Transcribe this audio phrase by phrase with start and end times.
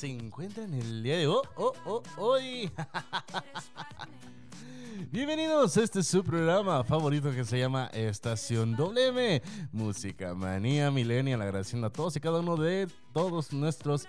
[0.00, 1.42] Se encuentran el día de hoy?
[1.56, 1.74] Oh,
[2.16, 2.38] oh?
[5.12, 9.42] Bienvenidos este su programa favorito que se llama Estación WM,
[9.72, 11.42] Música Manía Millennial.
[11.42, 14.06] Agradeciendo a todos y cada uno de todos nuestros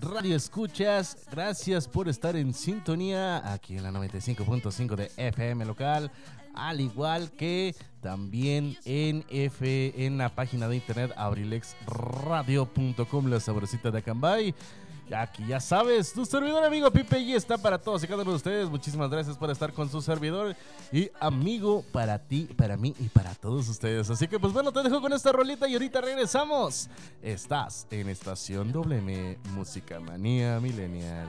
[0.00, 1.26] radioescuchas.
[1.28, 6.12] Gracias por estar en sintonía aquí en la 95.5 de FM local.
[6.54, 13.98] Al igual que también en F en la página de internet abrilexradio.com, la sabrosita de
[13.98, 14.54] Acambay.
[15.10, 18.36] Aquí ya sabes, tu servidor amigo Pipe y está para todos y cada uno de
[18.36, 18.70] ustedes.
[18.70, 20.56] Muchísimas gracias por estar con su servidor
[20.90, 24.08] y amigo para ti, para mí y para todos ustedes.
[24.08, 26.88] Así que pues bueno, te dejo con esta rolita y ahorita regresamos.
[27.20, 31.28] Estás en Estación WM Música Manía Millennial.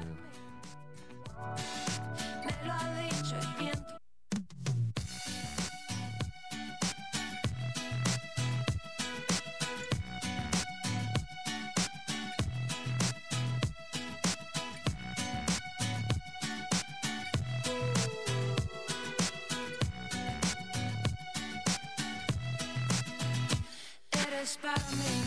[24.43, 25.23] Eres para mí.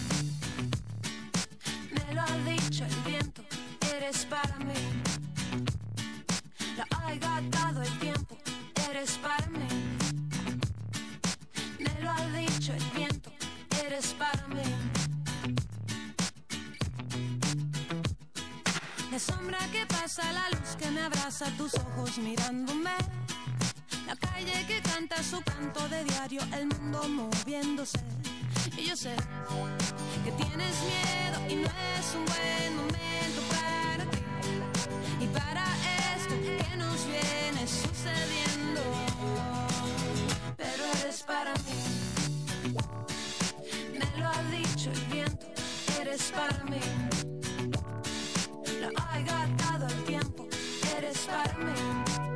[1.90, 3.42] Me lo ha dicho el viento.
[3.96, 4.74] Eres para mí.
[6.76, 8.36] La ha gastado el tiempo,
[8.90, 9.68] eres para mí.
[11.78, 13.32] Me lo ha dicho el viento,
[13.86, 14.62] eres para mí.
[19.10, 22.92] La sombra que pasa, la luz que me abraza, tus ojos mirándome.
[24.06, 27.98] La calle que canta su canto de diario, el mundo moviéndose.
[28.76, 29.14] Y yo sé
[30.24, 34.18] que tienes miedo y no es un buen momento para ti.
[35.20, 35.64] Y para
[36.16, 38.82] esto que nos viene sucediendo.
[40.56, 41.80] Pero eres para mí.
[43.92, 45.46] Me lo ha dicho el viento.
[46.00, 46.80] Eres para mí.
[48.80, 50.48] Lo ha gastado el tiempo.
[50.96, 52.35] Eres para mí.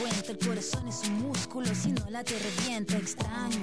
[0.00, 3.58] Cuenta, el corazón es un músculo, si no la te revienta, extraño,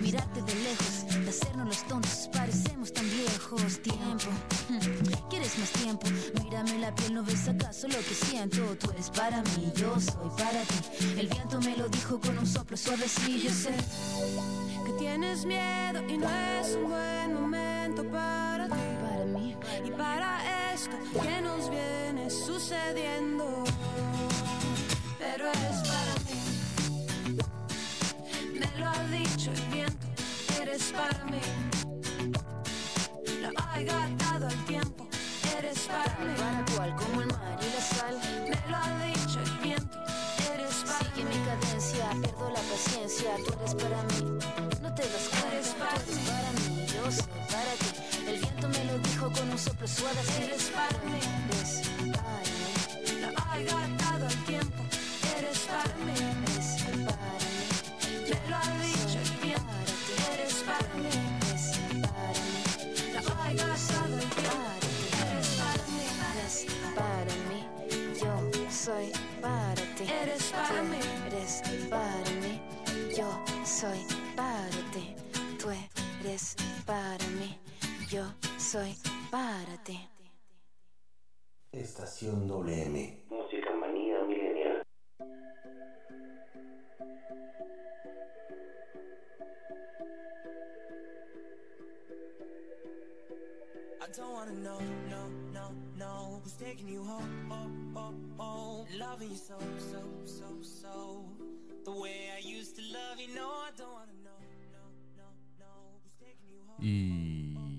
[0.00, 4.30] mirarte de lejos, de hacernos los tontos, parecemos tan viejos, tiempo,
[4.68, 6.06] hmm, ¿quieres más tiempo?
[6.42, 8.58] Mírame la piel, ¿no ves acaso lo que siento?
[8.78, 12.46] Tú eres para mí, yo soy para ti, el viento me lo dijo con un
[12.46, 13.74] soplo yo sé,
[14.86, 18.74] Que tienes miedo y no es un buen momento para ti.
[19.02, 23.64] para mí, Y para esto que nos viene sucediendo.
[25.24, 26.40] Pero eres para mí.
[28.60, 30.06] Me lo ha dicho el viento.
[30.60, 31.40] Eres para mí.
[33.40, 35.08] Lo ha gastado el tiempo.
[35.58, 36.34] Eres para mí.
[36.36, 38.16] para cual como el mar y la sal,
[38.50, 39.98] Me lo ha dicho el viento.
[40.52, 44.20] Eres para sigue mi cadencia, pierdo la paciencia, tú eres para mí,
[44.82, 46.22] no te das cuenta, Eres tú para eres mí.
[46.28, 47.88] para mí, yo soy para ti,
[48.28, 51.33] el viento me lo dijo con un soplo suave, Eres para mí.
[78.74, 78.92] Soy
[79.30, 80.00] para ti.
[81.70, 83.24] Estación WM.
[83.30, 84.82] Música manía milenial.
[94.00, 99.30] I don't wanna know, no, no, no Who's taking you home, oh, oh, oh Loving
[99.30, 101.24] you so, so, so, so
[101.84, 104.40] The way I used to love you, no, I don't wanna know,
[104.72, 104.84] no,
[105.16, 105.28] no,
[105.60, 107.33] no Who's taking you home Y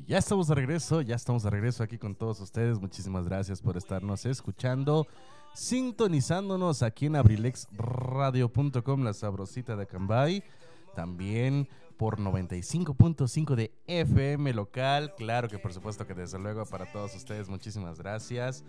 [0.07, 2.79] ya estamos de regreso, ya estamos de regreso aquí con todos ustedes.
[2.79, 5.07] Muchísimas gracias por estarnos escuchando,
[5.53, 10.43] sintonizándonos aquí en abrilexradio.com, la sabrosita de Cambay.
[10.95, 11.67] También
[11.97, 15.13] por 95.5 de FM local.
[15.17, 18.63] Claro que por supuesto que desde luego para todos ustedes, muchísimas gracias.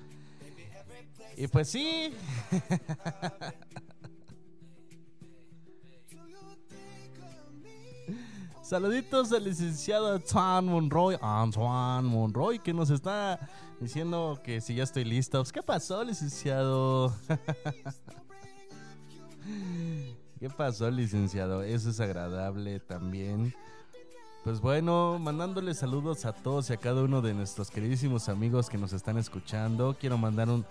[1.37, 2.15] Y pues sí.
[8.67, 13.39] Saluditos al licenciado Antoine Monroy, Antoine Monroy, que nos está
[13.79, 15.45] diciendo que si ya estoy listo.
[15.53, 17.15] ¿Qué pasó, licenciado?
[20.41, 21.63] ¿Qué pasó, licenciado?
[21.63, 23.55] Eso es agradable también.
[24.43, 28.79] Pues bueno, mandándole saludos a todos y a cada uno de nuestros queridísimos amigos que
[28.79, 29.97] nos están escuchando.
[29.97, 30.67] Quiero mandar un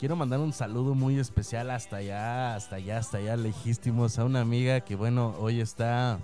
[0.00, 4.40] quiero mandar un saludo muy especial hasta allá, hasta allá, hasta allá lejísimos a una
[4.40, 6.18] amiga que bueno, hoy está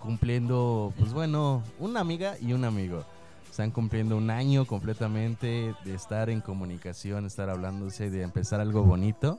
[0.00, 3.04] cumpliendo, pues bueno, una amiga y un amigo.
[3.48, 9.38] Están cumpliendo un año completamente de estar en comunicación, estar hablándose, de empezar algo bonito.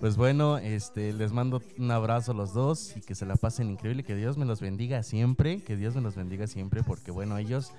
[0.00, 3.70] Pues bueno, este, les mando un abrazo a los dos y que se la pasen
[3.70, 7.38] increíble, que Dios me los bendiga siempre, que Dios me los bendiga siempre, porque bueno,
[7.38, 7.72] ellos,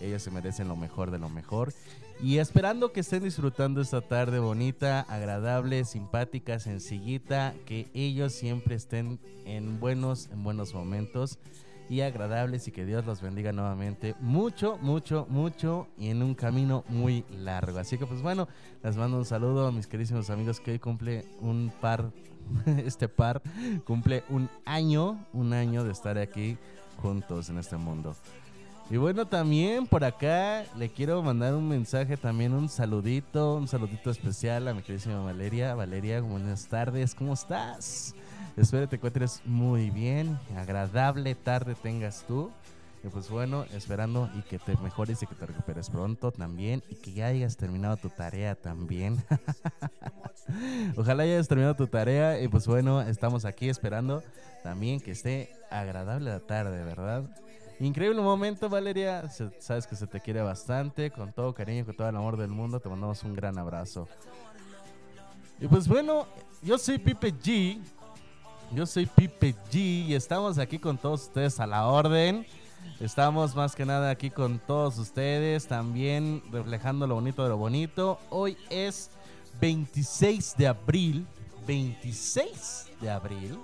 [0.00, 1.72] ellos se merecen lo mejor de lo mejor.
[2.22, 9.18] Y esperando que estén disfrutando esta tarde bonita, agradable, simpática, sencillita, que ellos siempre estén
[9.46, 11.38] en buenos, en buenos momentos
[11.90, 16.84] y agradables y que Dios los bendiga nuevamente mucho, mucho, mucho y en un camino
[16.88, 17.78] muy largo.
[17.78, 18.48] Así que pues bueno,
[18.84, 22.12] les mando un saludo a mis queridísimos amigos que hoy cumple un par,
[22.84, 23.42] este par
[23.84, 26.56] cumple un año, un año de estar aquí
[27.02, 28.14] juntos en este mundo.
[28.90, 34.10] Y bueno, también por acá le quiero mandar un mensaje, también un saludito, un saludito
[34.10, 35.76] especial a mi queridísima Valeria.
[35.76, 38.16] Valeria, buenas tardes, ¿cómo estás?
[38.56, 42.50] Espero te encuentres muy bien, agradable tarde tengas tú.
[43.04, 46.96] Y pues bueno, esperando y que te mejores y que te recuperes pronto también y
[46.96, 49.24] que ya hayas terminado tu tarea también.
[50.96, 54.24] Ojalá hayas terminado tu tarea y pues bueno, estamos aquí esperando
[54.64, 57.22] también que esté agradable la tarde, ¿verdad?
[57.80, 59.26] Increíble momento, Valeria.
[59.58, 62.78] Sabes que se te quiere bastante, con todo cariño, con todo el amor del mundo.
[62.78, 64.06] Te mandamos un gran abrazo.
[65.58, 66.26] Y pues bueno,
[66.62, 67.80] yo soy Pipe G.
[68.72, 72.44] Yo soy Pipe G y estamos aquí con todos ustedes a la orden.
[73.00, 78.18] Estamos más que nada aquí con todos ustedes, también reflejando lo bonito de lo bonito.
[78.28, 79.10] Hoy es
[79.58, 81.26] 26 de abril,
[81.66, 83.58] 26 de abril,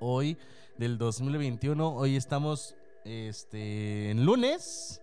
[0.00, 0.36] hoy
[0.78, 1.94] del 2021.
[1.94, 5.00] Hoy estamos este, en lunes,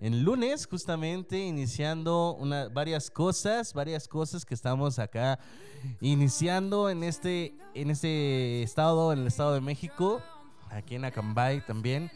[0.00, 5.38] en lunes justamente iniciando una, varias cosas, varias cosas que estamos acá
[6.00, 10.20] iniciando en este, en este estado, en el estado de México,
[10.70, 12.10] aquí en Acambay también.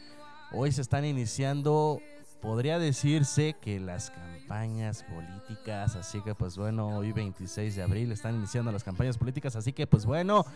[0.52, 2.00] Hoy se están iniciando,
[2.40, 8.36] podría decirse que las campañas políticas, así que pues bueno, hoy 26 de abril están
[8.36, 10.46] iniciando las campañas políticas, así que pues bueno,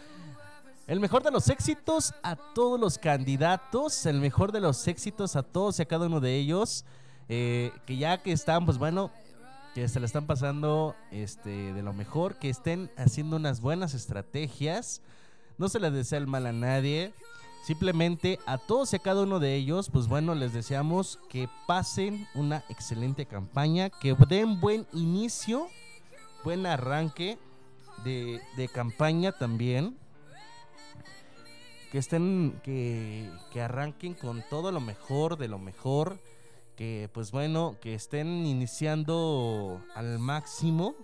[0.91, 5.45] el mejor de los éxitos a todos los candidatos, el mejor de los éxitos a
[5.45, 6.85] todos y a cada uno de ellos,
[7.29, 9.13] eh, que ya que están, pues bueno,
[9.73, 15.01] que se le están pasando este, de lo mejor, que estén haciendo unas buenas estrategias,
[15.59, 17.15] no se les desea el mal a nadie,
[17.65, 22.27] simplemente a todos y a cada uno de ellos, pues bueno, les deseamos que pasen
[22.35, 25.69] una excelente campaña, que den buen inicio,
[26.43, 27.39] buen arranque
[28.03, 30.00] de, de campaña también
[31.91, 36.19] que estén, que, que arranquen con todo lo mejor de lo mejor,
[36.77, 40.95] que pues bueno, que estén iniciando al máximo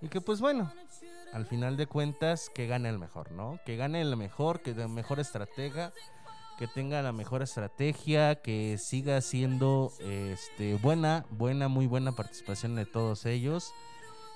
[0.00, 0.72] y que pues bueno,
[1.32, 3.58] al final de cuentas que gane el mejor, ¿no?
[3.66, 5.92] Que gane el mejor, que el mejor estratega,
[6.58, 12.86] que tenga la mejor estrategia, que siga siendo este buena, buena, muy buena participación de
[12.86, 13.72] todos ellos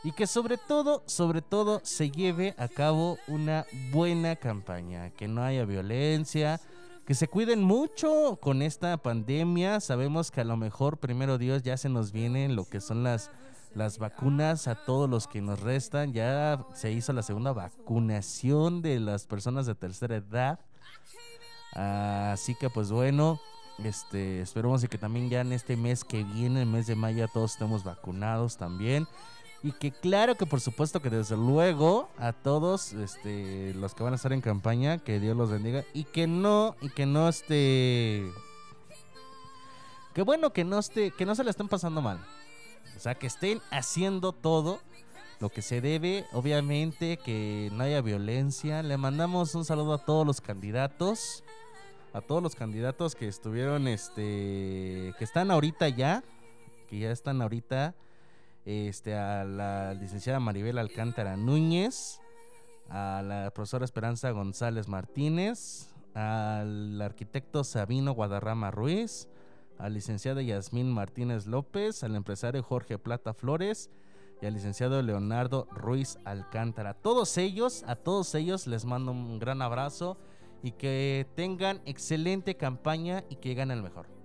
[0.04, 5.42] y que sobre todo, sobre todo se lleve a cabo una buena campaña, que no
[5.42, 6.60] haya violencia,
[7.06, 9.80] que se cuiden mucho con esta pandemia.
[9.80, 13.30] Sabemos que a lo mejor primero Dios ya se nos vienen lo que son las
[13.76, 16.12] las vacunas a todos los que nos restan.
[16.12, 20.58] Ya se hizo la segunda vacunación de las personas de tercera edad.
[21.72, 23.38] Así que pues bueno,
[23.84, 27.52] este, esperemos que también ya en este mes que viene, el mes de mayo, todos
[27.52, 29.06] estemos vacunados también.
[29.62, 34.12] Y que claro que por supuesto que desde luego a todos este, los que van
[34.12, 35.84] a estar en campaña, que Dios los bendiga.
[35.92, 38.30] Y que no, y que no esté...
[40.14, 42.18] Que bueno, que no esté, que no se la estén pasando mal.
[42.96, 44.80] O sea, que estén haciendo todo
[45.40, 46.24] lo que se debe.
[46.32, 48.82] Obviamente que no haya violencia.
[48.82, 51.44] Le mandamos un saludo a todos los candidatos.
[52.12, 56.24] A todos los candidatos que estuvieron, este, que están ahorita ya.
[56.88, 57.94] Que ya están ahorita.
[58.66, 62.20] Este, a la licenciada Maribel Alcántara Núñez.
[62.90, 65.94] A la profesora Esperanza González Martínez.
[66.12, 69.28] Al arquitecto Sabino Guadarrama Ruiz
[69.78, 73.90] al licenciado Yasmín Martínez López, al empresario Jorge Plata Flores
[74.40, 76.94] y al licenciado Leonardo Ruiz Alcántara.
[76.94, 80.18] Todos ellos, a todos ellos les mando un gran abrazo
[80.62, 84.15] y que tengan excelente campaña y que gane el mejor.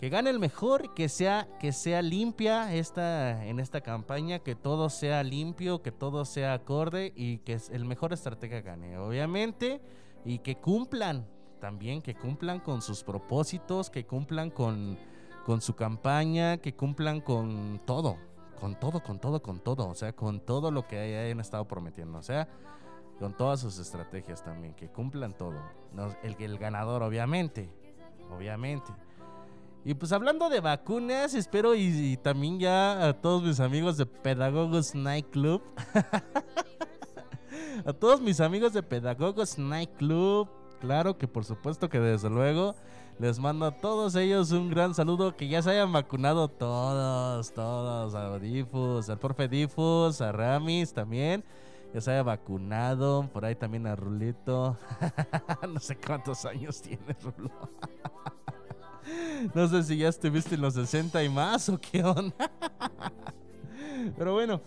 [0.00, 4.88] Que gane el mejor, que sea, que sea limpia esta, en esta campaña, que todo
[4.88, 8.96] sea limpio, que todo sea acorde y que el mejor estratega gane.
[8.96, 9.82] Obviamente,
[10.24, 11.26] y que cumplan,
[11.60, 14.96] también que cumplan con sus propósitos, que cumplan con,
[15.44, 18.16] con su campaña, que cumplan con todo,
[18.58, 22.16] con todo, con todo, con todo, o sea, con todo lo que hayan estado prometiendo,
[22.16, 22.48] o sea,
[23.18, 25.60] con todas sus estrategias también, que cumplan todo.
[26.22, 27.70] El, el ganador, obviamente,
[28.30, 28.90] obviamente.
[29.84, 34.94] Y pues hablando de vacunas, espero y, también ya a todos mis amigos de Pedagogos
[34.94, 35.62] Nightclub.
[37.86, 40.48] a todos mis amigos de Pedagogos Nightclub,
[40.80, 42.74] Claro que por supuesto que desde luego
[43.18, 45.36] les mando a todos ellos un gran saludo.
[45.36, 48.14] Que ya se hayan vacunado todos, todos.
[48.14, 51.44] A Difus, al profe Difus, a Ramis también.
[51.92, 53.28] Ya se haya vacunado.
[53.30, 54.78] Por ahí también a Rulito.
[55.68, 57.50] no sé cuántos años tiene Rulo.
[59.54, 62.50] no sé si ya estuviste en los 60 y más o qué onda.
[64.16, 64.60] Pero bueno.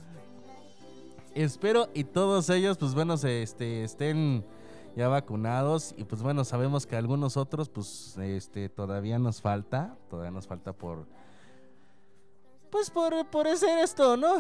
[1.35, 4.45] Espero y todos ellos, pues bueno, se, este, estén
[4.95, 10.31] ya vacunados y pues bueno, sabemos que algunos otros pues este todavía nos falta, todavía
[10.31, 11.07] nos falta por
[12.69, 14.35] pues por por hacer esto, ¿no?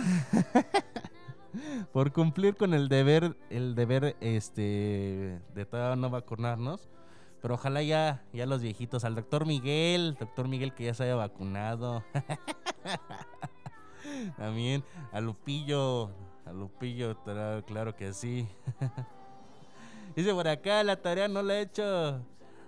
[1.91, 6.89] por cumplir con el deber el deber este de todavía no vacunarnos.
[7.43, 11.15] Pero ojalá ya, ya los viejitos, al doctor Miguel, doctor Miguel que ya se haya
[11.15, 12.01] vacunado.
[14.37, 14.81] También
[15.11, 16.09] a Lupillo,
[16.45, 17.17] a Lupillo,
[17.67, 18.47] claro que sí.
[20.15, 22.25] Dice por acá, la tarea no la he hecho.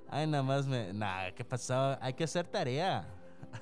[0.10, 0.92] Ay, nada más me.
[0.92, 1.98] Nah, ¿qué pasó?
[2.02, 3.08] Hay que hacer tarea.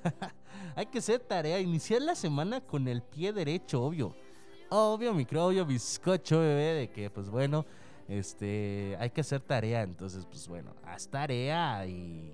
[0.76, 1.60] Hay que hacer tarea.
[1.60, 4.16] Iniciar la semana con el pie derecho, obvio.
[4.72, 6.74] Obvio, microbio, bizcocho, bebé.
[6.74, 7.68] De que, pues bueno,
[8.20, 8.98] este.
[9.00, 9.82] Hay que hacer tarea.
[9.84, 12.34] Entonces, pues bueno, haz tarea y.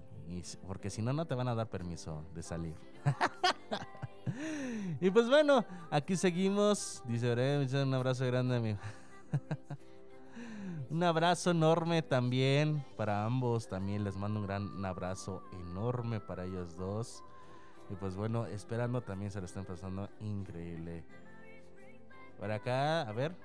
[0.68, 2.76] porque si no, no te van a dar permiso de salir.
[5.02, 7.04] y pues bueno, aquí seguimos.
[7.06, 8.80] Dice un abrazo grande, amigo.
[10.90, 13.68] Un abrazo enorme también para ambos.
[13.68, 17.24] También les mando un gran abrazo enorme para ellos dos.
[17.92, 21.04] Y pues bueno, esperando también se lo estén pasando increíble.
[22.40, 23.36] Por acá, a ver.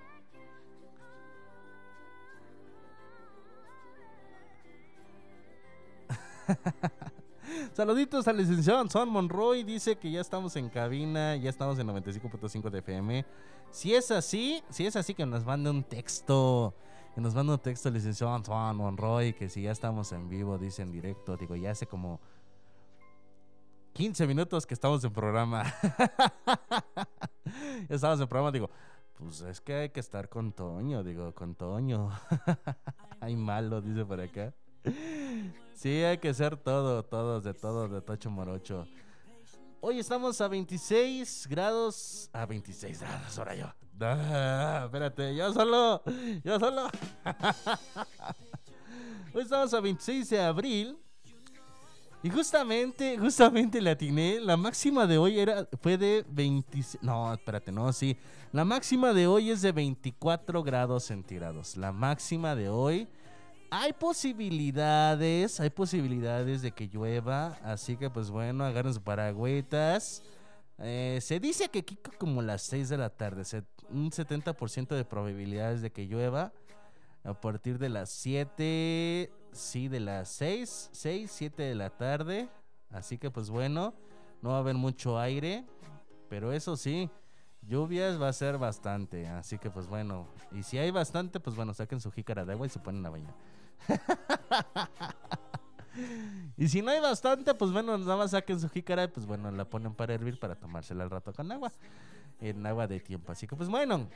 [7.72, 9.62] Saluditos al licenciado Son Monroy.
[9.62, 13.26] Dice que ya estamos en cabina, ya estamos en 95.5 de FM.
[13.70, 16.74] Si es así, si es así, que nos mande un texto.
[17.14, 19.32] Que nos manda un texto licenciado Antoine Monroy.
[19.34, 21.36] Que si ya estamos en vivo, dice en directo.
[21.36, 22.20] Digo, ya hace como
[23.94, 25.64] 15 minutos que estamos en programa.
[27.88, 28.70] ya estamos en programa, digo.
[29.16, 32.10] Pues es que hay que estar con Toño, digo, con Toño.
[33.20, 34.52] Ay, malo, dice por acá.
[35.74, 38.86] Sí, hay que ser todo, todos, de todos, de Tocho Morocho.
[39.80, 42.30] Hoy estamos a 26 grados.
[42.32, 43.66] A 26 grados, ahora yo.
[44.00, 46.02] Ah, espérate, yo solo.
[46.42, 46.88] Yo solo.
[49.34, 50.98] Hoy estamos a 26 de abril.
[52.22, 54.40] Y justamente, justamente la atiné.
[54.40, 57.02] La máxima de hoy era, fue de 26.
[57.02, 58.16] No, espérate, no, sí.
[58.52, 61.76] La máxima de hoy es de 24 grados centígrados.
[61.76, 63.06] La máxima de hoy.
[63.70, 67.58] Hay posibilidades, hay posibilidades de que llueva.
[67.62, 70.22] Así que, pues bueno, agarren sus paragüetas.
[70.78, 73.42] Eh, se dice que aquí como las 6 de la tarde,
[73.90, 76.52] un 70% de probabilidades de que llueva.
[77.22, 82.48] A partir de las 7, sí, de las 6, 6, 7 de la tarde.
[82.90, 83.94] Así que pues bueno,
[84.42, 85.64] no va a haber mucho aire.
[86.28, 87.08] pero eso sí,
[87.66, 91.74] lluvias va a ser bastante, así que pues bueno, y si hay bastante, pues bueno,
[91.74, 93.34] saquen su jícara de agua y se ponen a bañar.
[96.56, 99.50] y si no hay bastante, pues bueno, nada más saquen su jícara y pues bueno,
[99.50, 101.72] la ponen para hervir para tomársela al rato con agua,
[102.40, 104.08] en agua de tiempo, así que pues bueno.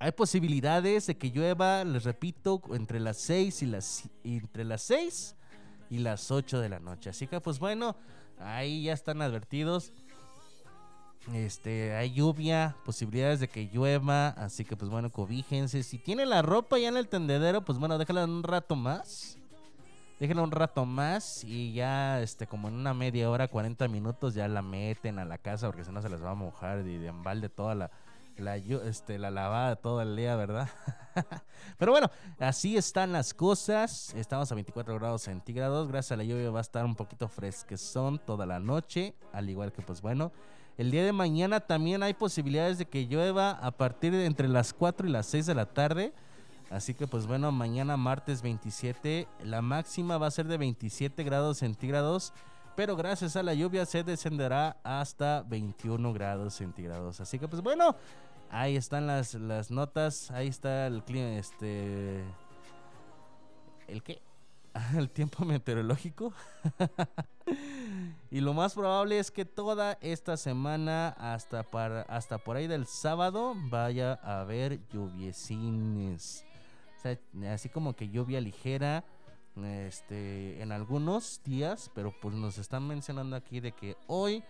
[0.00, 5.34] Hay posibilidades de que llueva, les repito, entre las 6 y las entre las 6
[5.90, 7.10] y las 8 de la noche.
[7.10, 7.96] Así que pues bueno,
[8.38, 9.92] ahí ya están advertidos.
[11.34, 15.82] Este, hay lluvia, posibilidades de que llueva, así que pues bueno, cobíjense.
[15.82, 19.36] Si tienen la ropa ya en el tendedero, pues bueno, déjala un rato más.
[20.18, 24.48] Déjenla un rato más y ya, este, como en una media hora, 40 minutos, ya
[24.48, 27.06] la meten a la casa porque si no se les va a mojar y de
[27.06, 27.90] embalde toda la,
[28.36, 30.68] la, este, la lavada todo el día, ¿verdad?
[31.78, 34.12] Pero bueno, así están las cosas.
[34.14, 35.86] Estamos a 24 grados centígrados.
[35.86, 39.14] Gracias a la lluvia va a estar un poquito fresquezón toda la noche.
[39.32, 40.32] Al igual que, pues bueno,
[40.78, 44.72] el día de mañana también hay posibilidades de que llueva a partir de entre las
[44.72, 46.12] 4 y las 6 de la tarde.
[46.70, 51.58] Así que pues bueno, mañana martes 27, la máxima va a ser de 27 grados
[51.58, 52.32] centígrados,
[52.76, 57.20] pero gracias a la lluvia se descenderá hasta 21 grados centígrados.
[57.20, 57.96] Así que pues bueno,
[58.48, 62.22] ahí están las, las notas, ahí está el clima, este...
[63.88, 64.20] ¿El qué?
[64.96, 66.32] El tiempo meteorológico.
[68.30, 72.86] y lo más probable es que toda esta semana, hasta, para, hasta por ahí del
[72.86, 76.44] sábado, vaya a haber lluviecines.
[77.48, 79.04] Así como que lluvia ligera
[79.64, 84.42] este, en algunos días, pero pues nos están mencionando aquí de que hoy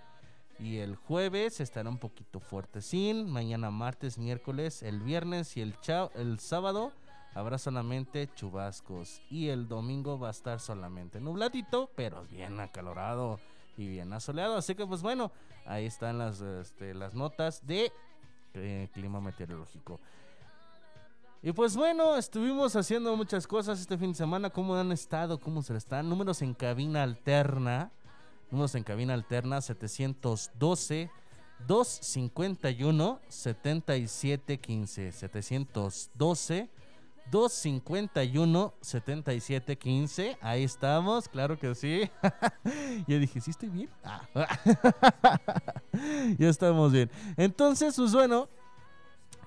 [0.59, 5.75] y el jueves estará un poquito fuerte sin, mañana martes, miércoles, el viernes y el,
[6.15, 6.93] el sábado
[7.35, 13.38] habrá solamente chubascos y el domingo va a estar solamente nubladito, pero bien acalorado
[13.77, 15.31] y bien asoleado, así que pues bueno,
[15.64, 17.93] ahí están las, este, las notas de
[18.55, 20.01] eh, clima meteorológico.
[21.41, 24.51] Y pues bueno, estuvimos haciendo muchas cosas este fin de semana.
[24.51, 25.38] ¿Cómo han estado?
[25.38, 26.09] ¿Cómo se están?
[26.09, 27.93] Números en cabina alterna.
[28.51, 31.11] Números en cabina alterna 712
[31.69, 35.12] 251 7715.
[35.12, 36.71] 712
[37.31, 40.38] 251 7715.
[40.41, 42.11] Ahí estamos, claro que sí.
[43.07, 43.91] Yo dije, ¿sí estoy bien?
[44.05, 44.23] Ah.
[46.38, 47.11] ya estamos bien.
[47.37, 48.49] Entonces, pues bueno,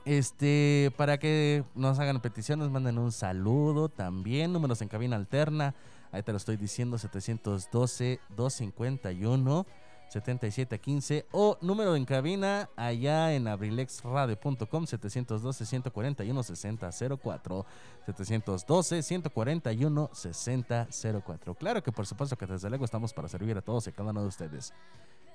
[0.06, 4.54] este, para que nos hagan peticiones, manden un saludo también.
[4.54, 5.76] Números en cabina alterna.
[6.12, 9.65] Ahí te lo estoy diciendo: 712-251.
[10.12, 17.65] 7715 o número en cabina allá en abrilexradio.com 712 141 6004
[18.06, 23.88] 712 141 6004 claro que por supuesto que desde luego estamos para servir a todos
[23.88, 24.74] y cada uno de ustedes.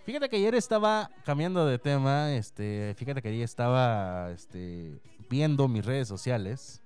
[0.04, 5.84] Fíjate que ayer estaba cambiando de tema, este, fíjate que ayer estaba este, viendo mis
[5.84, 6.80] redes sociales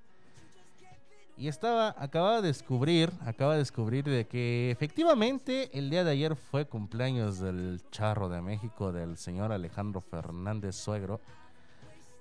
[1.40, 6.36] y estaba, acababa de descubrir, acaba de descubrir de que efectivamente el día de ayer
[6.36, 11.18] fue cumpleaños del charro de México, del señor Alejandro Fernández Suegro.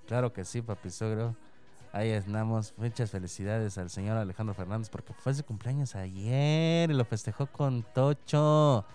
[0.06, 1.36] Claro que sí, papi suegro.
[1.92, 2.72] Ahí estamos.
[2.78, 7.82] Muchas felicidades al señor Alejandro Fernández porque fue su cumpleaños ayer y lo festejó con
[7.94, 8.86] Tocho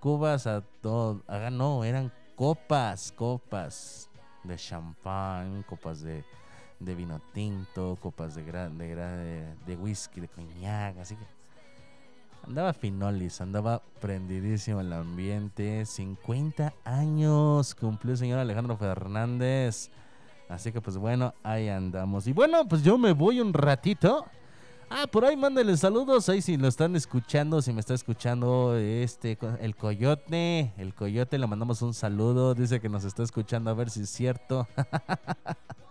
[0.00, 1.22] cubas a todo.
[1.28, 4.10] Ah, no, eran copas, copas
[4.42, 6.24] de champán, copas de,
[6.84, 11.24] de vino tinto, copas de, de, de, whisky, de coñac, así que
[12.46, 15.86] andaba finolis, andaba prendidísimo el ambiente.
[15.86, 19.90] 50 años cumplió el señor Alejandro Fernández.
[20.48, 22.26] Así que pues bueno, ahí andamos.
[22.26, 24.26] Y bueno, pues yo me voy un ratito.
[24.90, 26.28] Ah, por ahí mándenle saludos.
[26.28, 31.46] Ahí si lo están escuchando, si me está escuchando este el coyote, el coyote le
[31.46, 32.54] mandamos un saludo.
[32.54, 34.68] Dice que nos está escuchando a ver si es cierto.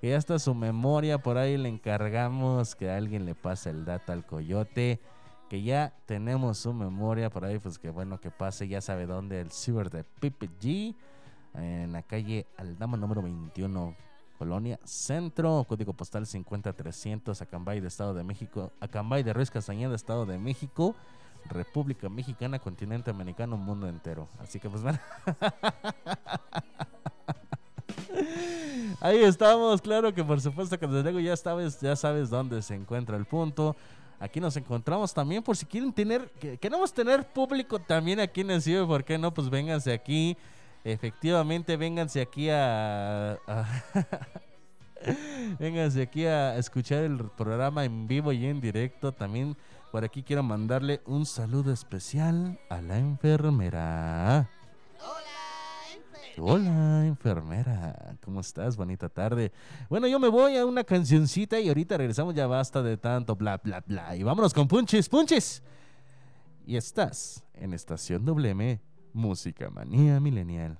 [0.00, 4.12] que ya está su memoria, por ahí le encargamos que alguien le pase el dato
[4.12, 5.00] al coyote.
[5.48, 9.38] Que ya tenemos su memoria por ahí, pues que bueno que pase, ya sabe dónde,
[9.38, 10.94] el ciber de Pipe G,
[11.54, 13.94] en la calle Aldama número 21
[14.42, 20.26] Colonia Centro, código postal 50300, Acambay de Estado de México, Acambay de Ruiz Castañeda, Estado
[20.26, 20.96] de México,
[21.48, 24.28] República Mexicana, continente americano, mundo entero.
[24.40, 24.98] Así que pues bueno.
[29.00, 32.74] Ahí estamos, claro que por supuesto que desde luego ya sabes, ya sabes dónde se
[32.74, 33.74] encuentra el punto.
[34.20, 38.62] Aquí nos encontramos también por si quieren tener, queremos tener público también aquí en el
[38.62, 39.34] cielo, ¿por qué no?
[39.34, 40.36] Pues vénganse aquí
[40.84, 43.38] efectivamente vénganse aquí a,
[45.58, 49.12] vénganse aquí a escuchar el programa en vivo y en directo.
[49.12, 49.56] También
[49.90, 54.48] por aquí quiero mandarle un saludo especial a la enfermera.
[56.38, 58.16] Hola, enfermera.
[58.24, 58.76] ¿Cómo estás?
[58.76, 59.52] Bonita tarde.
[59.90, 62.34] Bueno, yo me voy a una cancioncita y ahorita regresamos.
[62.34, 64.16] Ya basta de tanto bla, bla, bla.
[64.16, 65.62] Y vámonos con punches, punches.
[66.64, 68.80] Y estás en Estación WM,
[69.12, 70.78] Música Manía Milenial.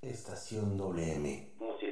[0.00, 1.52] Estación WM.
[1.58, 1.91] Música.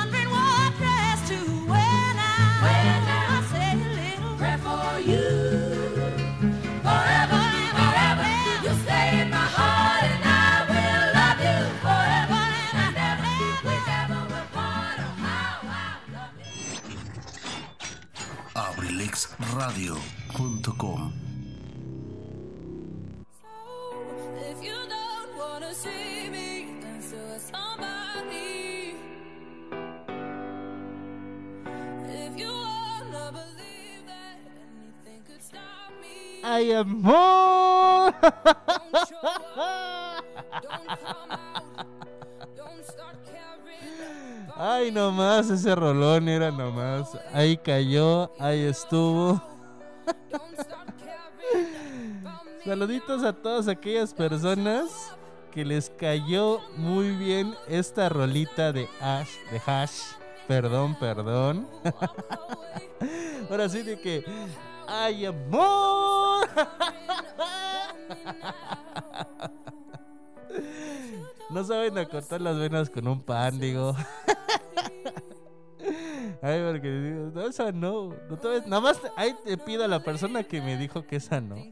[19.51, 21.13] abrilexradio.com.
[24.49, 25.11] If you don't
[44.63, 47.17] Ay, nomás, ese rolón era nomás.
[47.33, 49.41] Ahí cayó, ahí estuvo.
[52.63, 55.15] Saluditos a todas aquellas personas
[55.51, 60.11] que les cayó muy bien esta rolita de Ash, de Hash.
[60.47, 61.67] Perdón, perdón.
[63.49, 64.23] Ahora sí de que.
[64.87, 66.47] ¡Ay, amor!
[71.49, 73.93] No saben a cortar las venas con un pan, digo.
[76.41, 76.89] Ay, porque
[77.33, 78.13] no, esa no.
[78.29, 81.17] no te ves- nada más ahí te pido a la persona que me dijo que
[81.17, 81.55] esa no.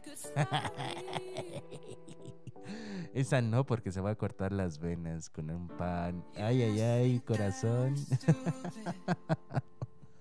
[3.11, 6.23] Esa no, porque se va a cortar las venas con un pan.
[6.35, 7.95] Ay, ay, ay, corazón.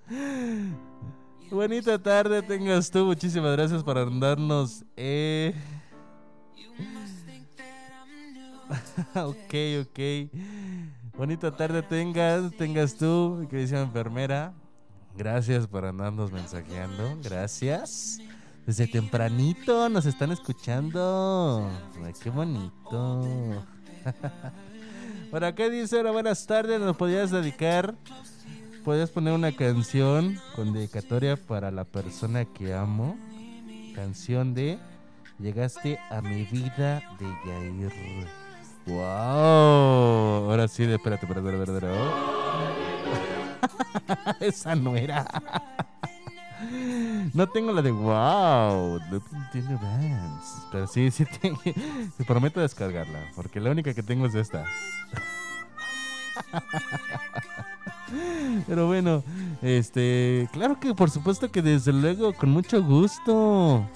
[1.50, 3.04] Bonita tarde tengas tú.
[3.04, 4.84] Muchísimas gracias por andarnos.
[4.96, 5.54] Eh...
[9.14, 9.98] ok, ok.
[11.18, 14.54] Bonita tarde tengas, tengas tú, mi queridísima enfermera.
[15.16, 17.18] Gracias por andarnos mensajeando.
[17.24, 18.20] Gracias.
[18.64, 21.68] Desde tempranito nos están escuchando.
[22.22, 23.64] Qué bonito.
[25.32, 27.96] Por acá dice, hola, buenas tardes, ¿nos podrías dedicar?
[28.84, 33.18] ¿Podrías poner una canción con dedicatoria para la persona que amo?
[33.94, 34.78] Canción de
[35.40, 38.28] Llegaste a mi vida de Yair.
[38.88, 40.50] ¡Wow!
[40.50, 41.72] Ahora sí, espérate, espérate, espérate.
[41.74, 42.38] espérate.
[44.40, 45.26] Esa no era.
[47.34, 48.98] No tengo la de wow.
[49.10, 49.22] No
[49.52, 50.66] tiene bands.
[50.72, 51.60] Pero sí, sí tengo.
[51.62, 53.30] Te prometo descargarla.
[53.36, 54.64] Porque la única que tengo es esta.
[58.66, 59.22] Pero bueno,
[59.62, 60.48] este.
[60.52, 63.86] Claro que por supuesto que desde luego, con mucho gusto.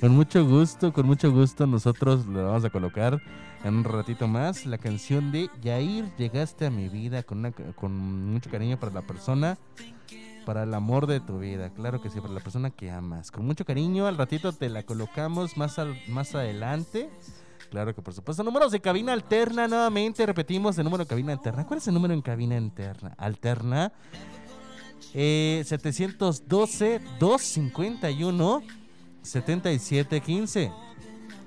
[0.00, 3.22] Con mucho gusto, con mucho gusto nosotros le vamos a colocar
[3.64, 8.30] en un ratito más la canción de Yair, llegaste a mi vida con, una, con
[8.32, 9.56] mucho cariño para la persona,
[10.44, 13.30] para el amor de tu vida, claro que sí, para la persona que amas.
[13.30, 17.08] Con mucho cariño, al ratito te la colocamos más, al- más adelante.
[17.70, 18.42] Claro que por supuesto.
[18.42, 21.64] Números de cabina alterna, nuevamente repetimos el número de cabina alterna.
[21.66, 23.14] ¿Cuál es el número en cabina interna?
[23.16, 23.92] Alterna.
[25.14, 28.62] Eh, 712-251.
[29.22, 30.72] 7715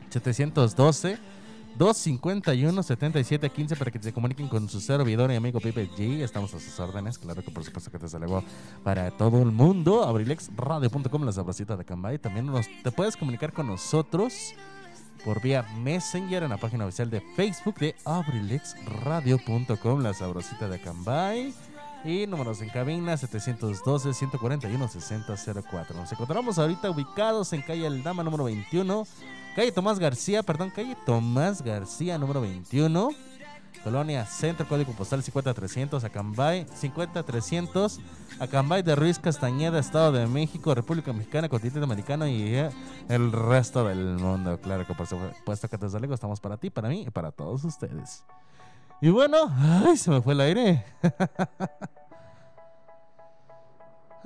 [0.10, 1.18] 712
[1.78, 6.22] 251 7715 para que se comuniquen con su servidor y amigo Pipe G.
[6.22, 8.44] Estamos a sus órdenes, claro que por supuesto que te salió
[8.84, 10.04] para todo el mundo.
[10.04, 12.18] Abrilexradio.com, la sabrosita de Cambay.
[12.20, 14.54] También nos, te puedes comunicar con nosotros
[15.26, 21.54] por vía Messenger en la página oficial de Facebook de abrilexradio.com, la sabrosita de Cambay.
[22.06, 25.96] Y números en cabina 712-141-6004.
[25.96, 29.08] Nos encontramos ahorita ubicados en calle El Dama número 21.
[29.56, 33.10] Calle Tomás García, perdón, calle Tomás García número 21.
[33.84, 38.00] Colonia Centro, código postal 50300, Acambay, 50300,
[38.40, 42.70] Acambay de Ruiz Castañeda, Estado de México, República Mexicana, continente americano y eh,
[43.10, 44.60] el resto del mundo.
[44.60, 47.64] Claro que por supuesto que desde luego estamos para ti, para mí y para todos
[47.64, 48.24] ustedes.
[49.02, 49.52] Y bueno,
[49.86, 50.86] ay, se me fue el aire.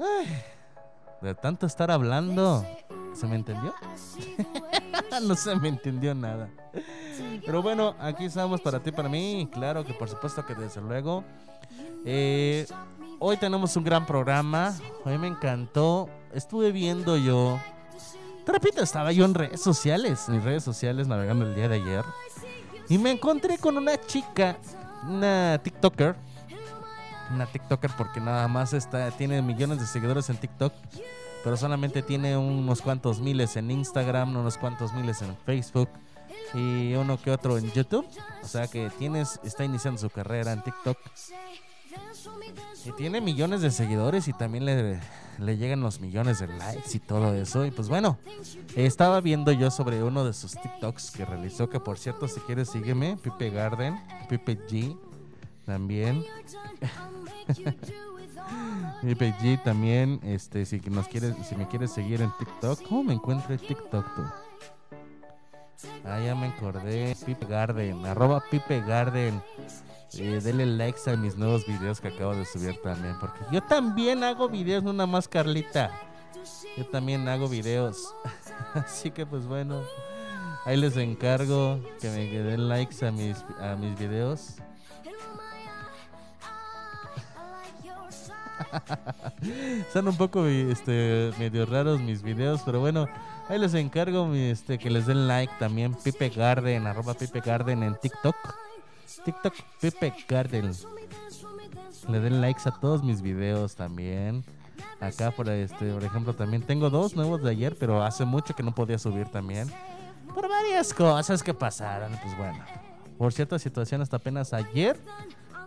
[0.02, 0.28] Ay,
[1.22, 2.66] de tanto estar hablando,
[3.14, 3.74] ¿se me entendió?
[5.22, 6.50] no se me entendió nada.
[7.46, 9.50] Pero bueno, aquí estamos para ti, para mí.
[9.52, 11.26] Claro que por supuesto que desde luego.
[12.06, 12.66] Eh,
[13.20, 14.74] hoy tenemos un gran programa.
[15.04, 16.10] Hoy me encantó.
[16.34, 17.60] Estuve viendo yo.
[18.46, 20.30] Te repito, estaba yo en redes sociales.
[20.30, 22.06] Mis redes sociales navegando el día de ayer.
[22.90, 24.58] Y me encontré con una chica.
[25.08, 26.16] Una TikToker.
[27.32, 30.74] Una TikToker porque nada más está, tiene millones de seguidores en TikTok.
[31.44, 35.90] Pero solamente tiene unos cuantos miles en Instagram, unos cuantos miles en Facebook
[36.54, 38.06] y uno que otro en YouTube.
[38.44, 40.98] O sea que tienes, está iniciando su carrera en TikTok.
[42.86, 45.00] Y tiene millones de seguidores y también le,
[45.40, 47.66] le llegan los millones de likes y todo eso.
[47.66, 48.18] Y pues bueno,
[48.76, 52.70] estaba viendo yo sobre uno de sus TikToks que realizó, que por cierto, si quieres
[52.70, 54.98] sígueme, Pipe Garden, Pipe G,
[55.66, 56.24] también.
[59.02, 63.14] Pipe G también, este, si nos quieres, si me quieres seguir en TikTok, ¿cómo me
[63.14, 64.24] encuentro en TikTok tú?
[66.04, 67.16] Ah, ya me acordé.
[67.26, 69.42] Pipe Garden, arroba Pipe Garden.
[70.18, 73.16] Eh, denle likes a mis nuevos videos que acabo de subir también.
[73.20, 75.92] Porque yo también hago videos, no nada más Carlita.
[76.78, 78.14] Yo también hago videos.
[78.74, 79.82] Así que pues bueno.
[80.66, 84.56] Ahí les encargo que me den likes a mis, a mis videos.
[89.94, 93.08] Son un poco este, medio raros mis videos, pero bueno,
[93.48, 95.96] ahí les encargo este, que les den like también.
[95.96, 98.36] Pipe Garden, arroba Pipe Garden en TikTok.
[99.24, 100.72] TikTok Pipe Garden.
[102.08, 104.44] Le den likes a todos mis videos también.
[105.00, 108.64] Acá por este, por ejemplo, también tengo dos nuevos de ayer, pero hace mucho que
[108.64, 109.72] no podía subir también.
[110.34, 112.64] Por varias cosas que pasaron, pues bueno.
[113.18, 114.98] Por cierta situación, hasta apenas ayer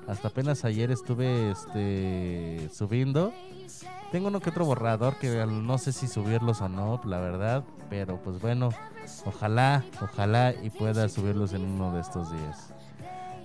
[0.09, 3.33] hasta apenas ayer estuve este subiendo.
[4.11, 7.64] Tengo uno que otro borrador que no sé si subirlos o no, la verdad.
[7.88, 8.70] Pero pues bueno,
[9.24, 12.74] ojalá, ojalá y pueda subirlos en uno de estos días.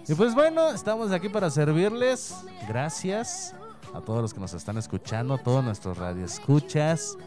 [0.09, 2.33] Y pues bueno, estamos aquí para servirles.
[2.65, 3.53] Gracias
[3.93, 7.17] a todos los que nos están escuchando, a todos nuestros radioescuchas,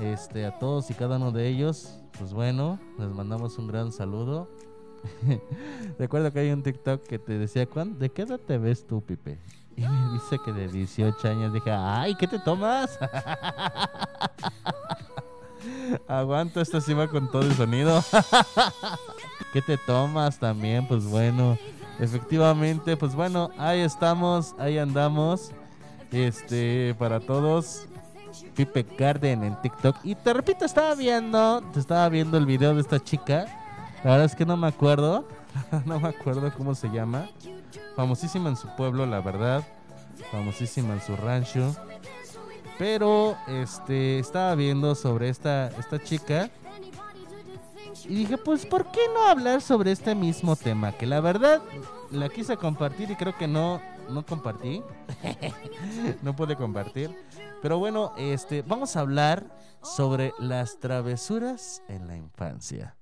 [0.00, 2.00] este, a todos y cada uno de ellos.
[2.18, 4.48] Pues bueno, les mandamos un gran saludo.
[6.00, 9.38] Recuerdo que hay un TikTok que te decía, ¿de qué edad te ves tú, Pipe?
[9.76, 11.52] Y me dice que de 18 años.
[11.52, 12.98] Dije, ay, ¿qué te tomas?
[16.08, 18.02] Aguanto, esta sí va con todo el sonido.
[19.52, 20.88] ¿Qué te tomas también?
[20.88, 21.56] Pues bueno,
[22.00, 25.52] efectivamente, pues bueno, ahí estamos, ahí andamos.
[26.12, 27.86] Este, para todos,
[28.54, 29.96] Pipe Garden en TikTok.
[30.04, 33.46] Y te repito, estaba viendo, te estaba viendo el video de esta chica
[34.06, 35.26] la verdad es que no me acuerdo.
[35.84, 37.28] no me acuerdo cómo se llama.
[37.96, 39.64] Famosísima en su pueblo, la verdad.
[40.30, 41.74] Famosísima en su rancho.
[42.78, 46.50] Pero este estaba viendo sobre esta, esta chica.
[48.08, 50.92] Y dije, pues, ¿por qué no hablar sobre este mismo tema?
[50.92, 51.60] Que la verdad
[52.10, 54.82] la quise compartir y creo que no, no compartí.
[56.22, 57.10] no pude compartir.
[57.62, 59.44] Pero bueno, este, vamos a hablar
[59.82, 62.96] sobre las travesuras en la infancia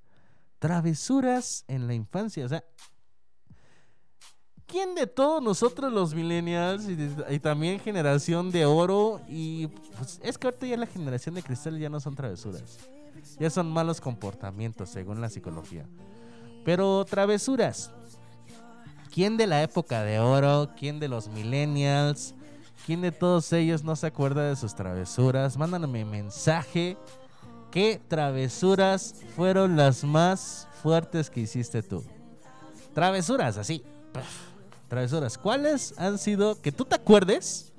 [0.65, 2.47] travesuras en la infancia.
[2.47, 2.65] O sea,
[4.65, 9.21] ¿quién de todos nosotros los millennials y, también generación de oro?
[9.29, 9.67] Y
[9.99, 12.79] pues, es que ahorita ya la generación de cristal ya no son travesuras.
[13.39, 15.87] Ya son malos comportamientos, según la psicología.
[16.65, 17.91] Pero travesuras.
[19.13, 20.71] ¿Quién de la época de oro?
[20.77, 22.35] ¿Quién de los millennials?
[22.87, 25.57] ¿Quién de todos ellos no se acuerda de sus travesuras?
[25.57, 26.97] Mándame mensaje
[27.75, 32.05] ¿Qué travesuras fueron las más fuertes que hiciste tú?
[32.95, 33.83] Travesuras, así.
[34.87, 35.37] Travesuras.
[35.37, 37.73] ¿Cuáles han sido, que tú te acuerdes,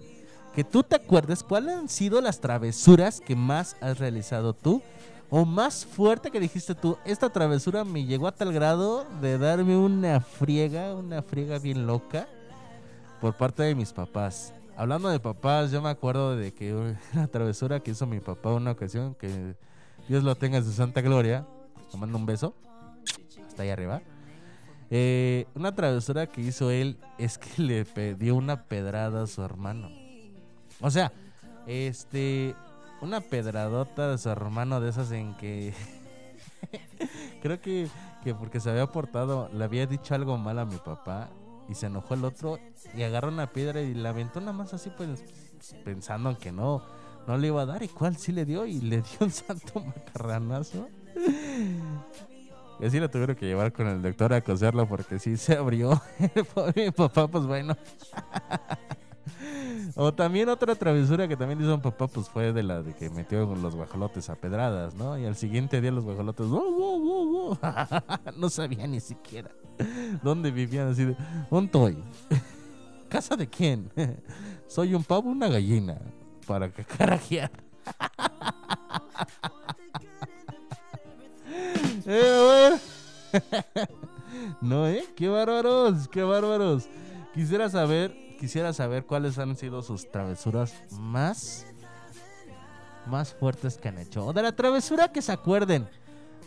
[0.54, 4.82] que tú te acuerdes, cuáles han sido las travesuras que más has realizado tú?
[5.30, 9.76] O más fuerte que dijiste tú, esta travesura me llegó a tal grado de darme
[9.76, 12.28] una friega, una friega bien loca
[13.20, 14.54] por parte de mis papás.
[14.78, 16.74] Hablando de papás, yo me acuerdo de que
[17.14, 19.56] una travesura que hizo mi papá una ocasión que
[20.08, 21.46] Dios lo tenga en su santa gloria.
[21.92, 22.56] Le mando un beso.
[23.48, 24.02] Hasta ahí arriba.
[24.92, 29.90] Eh, una travesura que hizo él es que le dio una pedrada a su hermano.
[30.82, 31.12] O sea,
[31.66, 32.56] este.
[33.06, 35.76] Una pedradota de su hermano de esas en que.
[37.44, 37.88] creo que,
[38.24, 41.30] que porque se había portado, le había dicho algo mal a mi papá.
[41.70, 42.58] Y se enojó el otro
[42.96, 45.24] y agarró una piedra y la aventó nada más así, pues
[45.84, 46.82] pensando en que no
[47.28, 49.82] no le iba a dar y cuál sí le dio y le dio un santo
[49.82, 50.88] macarranazo.
[52.80, 56.02] Y así lo tuvieron que llevar con el doctor a coserlo porque sí se abrió.
[56.76, 57.78] mi papá, pues bueno.
[59.96, 63.10] O también otra travesura que también hizo un papá, pues fue de la de que
[63.10, 65.18] metió los guajolotes a pedradas, ¿no?
[65.18, 66.48] Y al siguiente día los guajolotes,
[68.38, 69.52] no sabía ni siquiera
[70.24, 71.16] dónde vivían, así de,
[71.50, 71.98] ¿dónde estoy?
[73.10, 73.90] ¿Casa de quién?
[74.68, 75.98] Soy un pavo, una gallina
[76.48, 77.52] para que carajear.
[82.08, 82.78] Eh,
[84.62, 85.06] no, ¿eh?
[85.16, 86.88] Qué bárbaros, qué bárbaros.
[87.34, 88.16] Quisiera saber,
[88.46, 91.66] quisiera saber cuáles han sido sus travesuras más,
[93.08, 94.24] más fuertes que han hecho.
[94.24, 95.90] O de la travesura que se acuerden.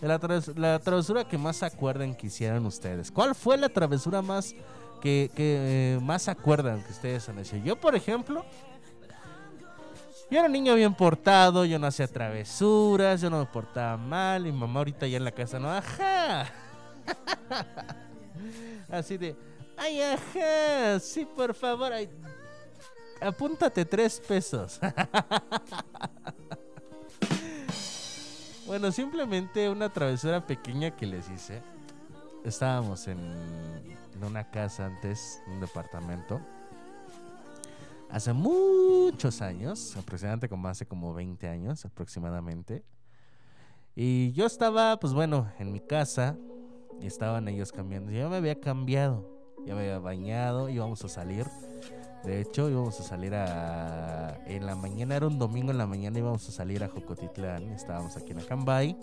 [0.01, 3.11] De la, travesura que más se acuerden que hicieran ustedes.
[3.11, 4.55] ¿Cuál fue la travesura más
[5.01, 7.57] que, eh, más se acuerdan que ustedes han hecho?
[7.57, 8.45] Yo, por ejemplo,
[10.31, 14.47] yo era un niño bien portado, yo no hacía travesuras, yo no me portaba mal.
[14.47, 16.47] Y mamá ahorita ya en la casa no, ajá.
[18.89, 19.35] Así de,
[19.79, 21.93] ay, ajá, sí, por favor,
[23.21, 24.81] apúntate tres pesos.
[28.69, 31.63] Bueno, simplemente una travesura pequeña que les hice.
[32.45, 33.19] Estábamos en,
[34.21, 36.39] una casa antes, un departamento.
[38.11, 42.85] Hace muchos años, aproximadamente como hace como 20 años aproximadamente.
[43.97, 46.37] Y yo estaba, pues bueno, en mi casa
[47.01, 48.13] y estaban ellos cambiando.
[48.13, 49.38] Yo me había cambiado,
[49.69, 51.45] ya me había bañado, íbamos a salir.
[52.25, 54.41] De hecho, íbamos a salir a...
[54.47, 57.65] En la mañana, era un domingo en la mañana, íbamos a salir a Jocotitlán.
[57.73, 58.97] Estábamos aquí en Acambay.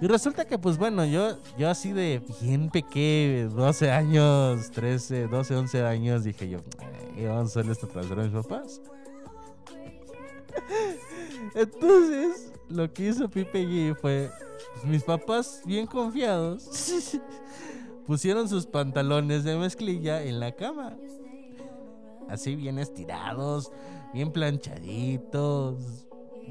[0.00, 5.56] Y resulta que, pues bueno, yo, yo así de bien pequeño, 12 años, 13, 12,
[5.56, 6.58] 11 años, dije yo,
[7.16, 8.80] "Eh, vamos a hacer esta travesura a mis papás.
[11.54, 14.30] Entonces, lo que hizo Pipe G fue,
[14.72, 16.64] pues, mis papás, bien confiados,
[18.06, 20.96] pusieron sus pantalones de mezclilla en la cama.
[22.28, 23.70] Así bien estirados,
[24.12, 26.06] bien planchaditos,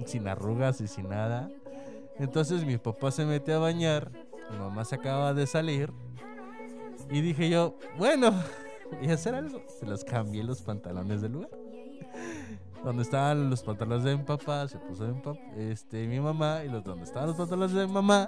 [0.06, 1.50] sin arrugas y sin nada.
[2.20, 4.12] Entonces mi papá se mete a bañar,
[4.52, 5.92] mi mamá se acaba de salir
[7.10, 8.32] y dije yo, bueno,
[9.02, 9.62] voy a hacer algo.
[9.80, 11.50] Se los cambié los pantalones del lugar.
[12.84, 16.70] Donde estaban los pantalones de mi papá, se puso mi, pap- este, mi mamá y
[16.70, 18.28] los donde estaban los pantalones de mi mamá,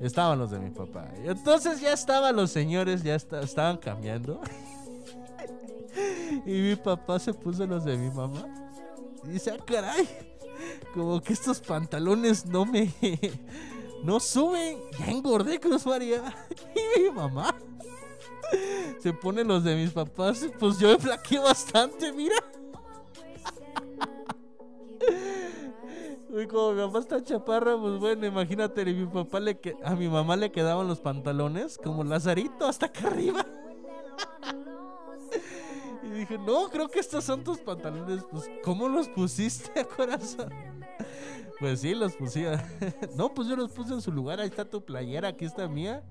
[0.00, 1.08] estaban los de mi papá.
[1.24, 4.40] Entonces ya estaban los señores, ya esta- estaban cambiando.
[6.46, 8.44] y mi papá se puso los de mi mamá.
[9.24, 10.08] Y dice, ah, caray,
[10.92, 12.92] como que estos pantalones no me...
[14.04, 16.20] No suben, ya engordé, Cruz María.
[16.98, 17.54] Y mi mamá
[19.00, 22.36] se pone los de mis papás, pues yo me flaqueé bastante, mira.
[26.34, 29.94] Uy, como mi mamá está chaparra, pues bueno, imagínate, a mi papá le que a
[29.94, 33.46] mi mamá le quedaban los pantalones como Lazarito hasta acá arriba.
[36.02, 38.24] Y dije, no, creo que estos son tus pantalones.
[38.30, 40.52] Pues, ¿cómo los pusiste, corazón?
[41.58, 42.58] Pues sí, los puse.
[43.16, 44.38] No, pues yo los puse en su lugar.
[44.38, 46.02] Ahí está tu playera, aquí está mía.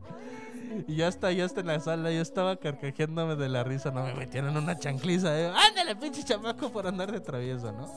[0.87, 2.11] Y ya está, ya está en la sala.
[2.11, 3.91] Yo estaba carcajeándome de la risa.
[3.91, 5.39] No me metieron una chancliza.
[5.39, 5.53] ¿eh?
[5.55, 7.87] Ándale, pinche chamaco, por andar de travieso, ¿no?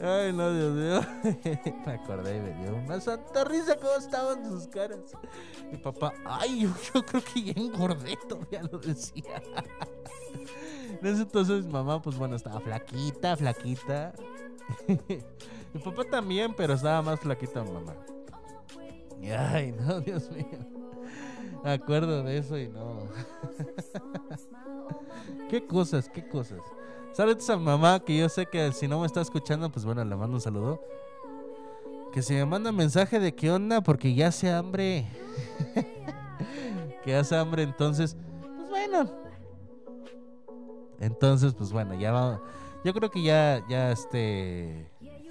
[0.00, 1.00] Ay, no, Dios mío.
[1.86, 5.00] me acordé y me dio una santa risa cómo estaban sus caras.
[5.70, 9.42] Mi papá, ay, yo, creo que ya engordé, todavía lo decía.
[11.00, 14.12] En ese entonces mi mamá, pues bueno, estaba flaquita, flaquita.
[14.88, 17.94] mi papá también, pero estaba más flaquita mi mamá.
[19.36, 20.78] Ay, no, Dios mío.
[21.64, 23.00] Me acuerdo de eso y no.
[25.50, 26.60] qué cosas, qué cosas.
[27.18, 30.04] Saludos a mi mamá, que yo sé que si no me está escuchando, pues bueno,
[30.04, 30.80] le mando un saludo.
[32.12, 35.04] Que se me manda mensaje de qué onda, porque ya hace hambre.
[37.04, 38.16] que hace hambre, entonces,
[38.56, 39.10] pues bueno.
[41.00, 42.40] Entonces, pues bueno, ya vamos.
[42.84, 44.88] Yo creo que ya, ya este.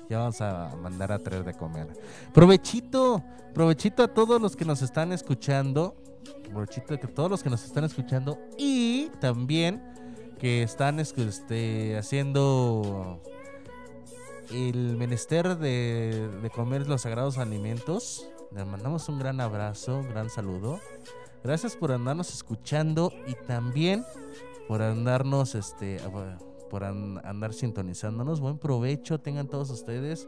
[0.09, 1.87] Ya vamos a mandar a traer de comer.
[2.33, 3.23] Provechito,
[3.53, 5.95] provechito a todos los que nos están escuchando.
[6.51, 8.37] Provechito a todos los que nos están escuchando.
[8.57, 9.81] Y también
[10.39, 13.19] que están es- este, haciendo
[14.51, 18.29] el menester de, de comer los sagrados alimentos.
[18.51, 20.79] Les mandamos un gran abrazo, un gran saludo.
[21.43, 24.03] Gracias por andarnos escuchando y también
[24.67, 26.37] por andarnos, este, ah,
[26.69, 28.39] por an- andar sintonizándonos.
[28.39, 30.27] Buen provecho tengan todos ustedes.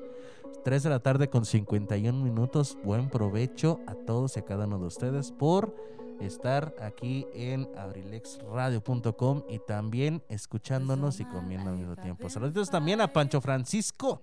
[0.64, 2.78] 3 de la tarde con 51 minutos.
[2.84, 5.74] Buen provecho a todos y a cada uno de ustedes por
[6.20, 12.30] estar aquí en abrilexradio.com y también escuchándonos y comiendo al mismo tiempo.
[12.30, 14.22] Saludos también a Pancho Francisco.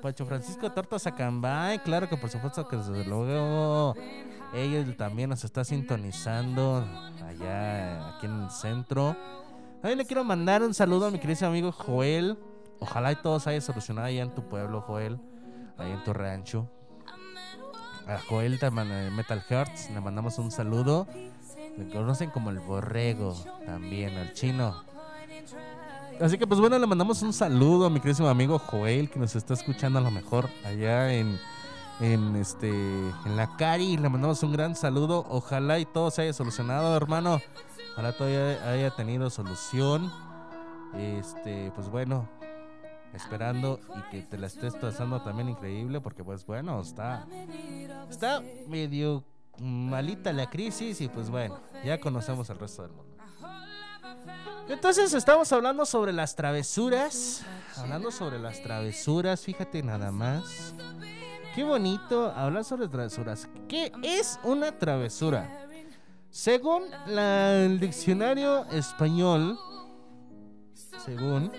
[0.00, 3.94] Pancho Francisco Tortas Acambay, claro que por supuesto que desde luego
[4.54, 6.84] ella también nos está sintonizando
[7.22, 9.16] allá aquí en el centro.
[9.80, 12.38] También le quiero mandar un saludo a mi querido amigo Joel.
[12.80, 15.20] Ojalá y todo se haya solucionado allá en tu pueblo, Joel,
[15.76, 16.70] ahí en tu rancho.
[18.10, 21.06] A Joel de eh, Metal Hearts le mandamos un saludo.
[21.76, 24.82] Le conocen como el borrego también, al chino.
[26.20, 29.36] Así que pues bueno, le mandamos un saludo a mi querido amigo Joel que nos
[29.36, 31.38] está escuchando a lo mejor allá en,
[32.00, 33.96] en este en la Cari.
[33.96, 35.24] Le mandamos un gran saludo.
[35.28, 37.40] Ojalá y todo se haya solucionado, hermano.
[37.92, 40.12] Ojalá todo haya tenido solución.
[40.96, 42.28] Este, pues bueno,
[43.14, 47.26] esperando y que te la estés pasando también increíble porque pues bueno, está
[48.08, 49.24] está medio
[49.58, 53.10] malita la crisis y pues bueno, ya conocemos el resto del mundo.
[54.68, 57.44] Entonces estamos hablando sobre las travesuras,
[57.76, 60.74] hablando sobre las travesuras, fíjate nada más.
[61.54, 63.48] Qué bonito hablar sobre travesuras.
[63.68, 65.66] ¿Qué es una travesura?
[66.30, 69.58] Según el diccionario español,
[71.04, 71.50] según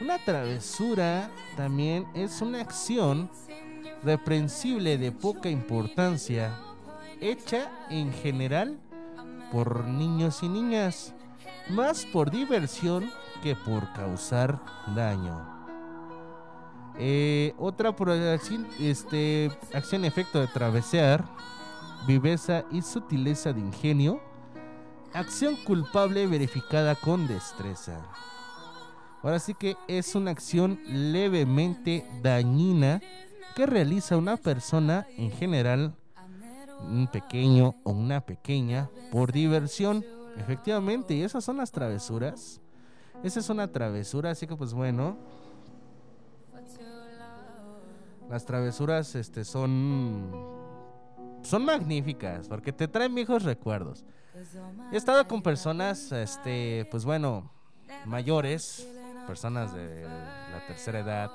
[0.00, 3.30] Una travesura también es una acción
[4.02, 6.58] reprensible de poca importancia,
[7.20, 8.78] hecha en general
[9.52, 11.14] por niños y niñas,
[11.70, 13.08] más por diversión
[13.42, 14.60] que por causar
[14.96, 15.54] daño.
[16.98, 21.24] Eh, otra acción, este, acción efecto de travesear,
[22.06, 24.20] viveza y sutileza de ingenio,
[25.12, 28.00] acción culpable verificada con destreza.
[29.24, 33.00] Ahora sí que es una acción levemente dañina
[33.56, 35.94] que realiza una persona en general,
[36.82, 40.04] un pequeño o una pequeña, por diversión.
[40.36, 42.60] Efectivamente, y esas son las travesuras.
[43.22, 45.16] Esa es una travesura, así que pues bueno.
[48.28, 50.32] Las travesuras este, son,
[51.42, 54.04] son magníficas porque te traen viejos recuerdos.
[54.92, 57.50] He estado con personas, este, pues bueno,
[58.04, 58.86] mayores,
[59.26, 61.30] personas de la tercera edad,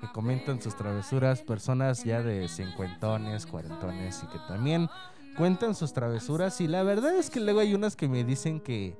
[0.00, 4.88] que comentan sus travesuras, personas ya de cincuentones, cuarentones y que también
[5.36, 6.60] cuentan sus travesuras.
[6.60, 8.96] Y la verdad es que luego hay unas que me dicen que,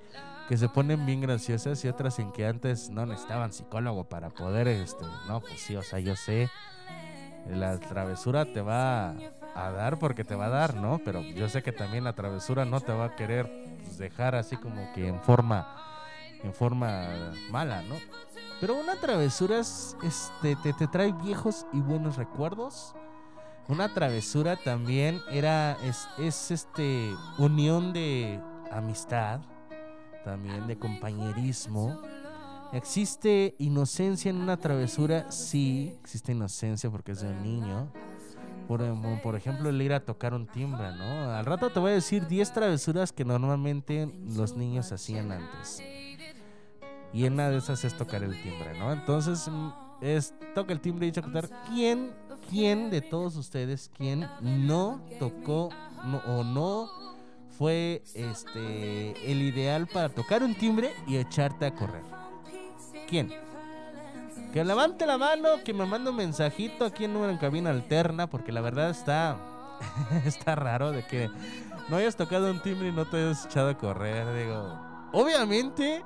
[0.49, 4.69] que se ponen bien graciosas y otras en que antes no necesitaban psicólogo para poder,
[4.69, 6.49] este, no, pues sí, o sea, yo sé,
[7.51, 9.15] la travesura te va
[9.55, 11.01] a dar porque te va a dar, ¿no?
[11.05, 13.51] Pero yo sé que también la travesura no te va a querer
[13.83, 15.96] pues, dejar así como que en forma,
[16.47, 17.97] en forma mala, ¿no?
[18.61, 22.95] Pero una travesura es, este, te, te trae viejos y buenos recuerdos.
[23.69, 28.41] Una travesura también era, es, es este, unión de
[28.71, 29.41] amistad,
[30.25, 32.01] también de compañerismo.
[32.73, 35.31] ¿Existe inocencia en una travesura?
[35.31, 37.93] Sí, existe inocencia porque es de un niño.
[38.69, 38.83] Por,
[39.23, 41.31] por ejemplo, el ir a tocar un timbre, ¿no?
[41.33, 45.81] Al rato te voy a decir 10 travesuras que normalmente los niños hacían antes.
[47.13, 48.93] Y una de esas es tocar el timbre, ¿no?
[48.93, 51.49] Entonces, mm, es toca el timbre y tocar.
[51.69, 52.13] ¿Quién,
[52.51, 55.71] quién de todos ustedes, quién no tocó
[56.27, 56.89] o no
[57.59, 62.03] fue este el ideal para tocar un timbre y echarte a correr?
[63.09, 63.33] ¿Quién?
[64.53, 68.27] Que levante la mano, que me mande un mensajito aquí en número en cabina alterna,
[68.27, 69.37] porque la verdad está
[70.25, 71.31] está raro de que
[71.89, 74.79] no hayas tocado un timbre y no te hayas echado a correr, digo.
[75.13, 76.03] Obviamente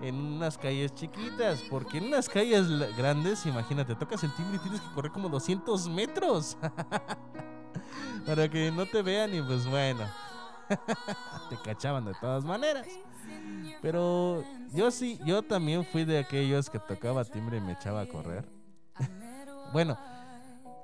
[0.00, 4.80] en unas calles chiquitas, porque en unas calles grandes, imagínate, tocas el timbre y tienes
[4.80, 6.56] que correr como 200 metros
[8.26, 10.04] para que no te vean y pues bueno,
[11.50, 12.86] te cachaban de todas maneras.
[13.82, 18.06] Pero yo sí, yo también fui de aquellos que tocaba timbre y me echaba a
[18.06, 18.46] correr.
[19.72, 19.98] bueno,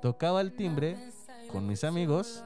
[0.01, 0.97] tocaba el timbre
[1.51, 2.43] con mis amigos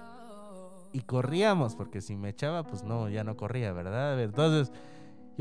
[0.94, 4.22] y corríamos, porque si me echaba, pues no, ya no corría, ¿verdad?
[4.22, 4.74] Entonces,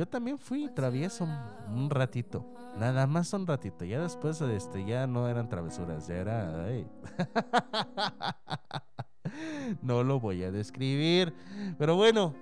[0.01, 1.29] yo también fui travieso
[1.69, 2.47] un, ratito,
[2.79, 3.85] nada más un ratito.
[3.85, 6.55] Ya después, este, ya no eran travesuras, ya era.
[9.83, 11.35] no lo voy a describir,
[11.77, 12.35] pero bueno.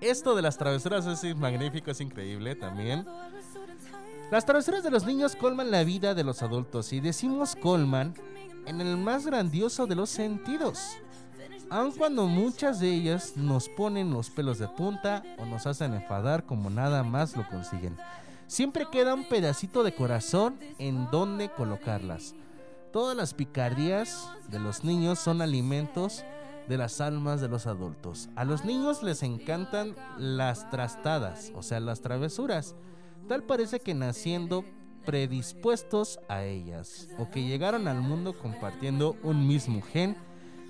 [0.00, 3.04] Esto de las travesuras es magnífico, es increíble también.
[4.30, 8.14] Las travesuras de los niños colman la vida de los adultos y decimos colman
[8.64, 10.96] en el más grandioso de los sentidos.
[11.74, 16.46] Aun cuando muchas de ellas nos ponen los pelos de punta o nos hacen enfadar
[16.46, 17.96] como nada más lo consiguen.
[18.46, 22.36] Siempre queda un pedacito de corazón en donde colocarlas.
[22.92, 26.24] Todas las picardías de los niños son alimentos
[26.68, 28.28] de las almas de los adultos.
[28.36, 32.76] A los niños les encantan las trastadas, o sea, las travesuras.
[33.26, 34.64] Tal parece que naciendo
[35.04, 40.16] predispuestos a ellas, o que llegaron al mundo compartiendo un mismo gen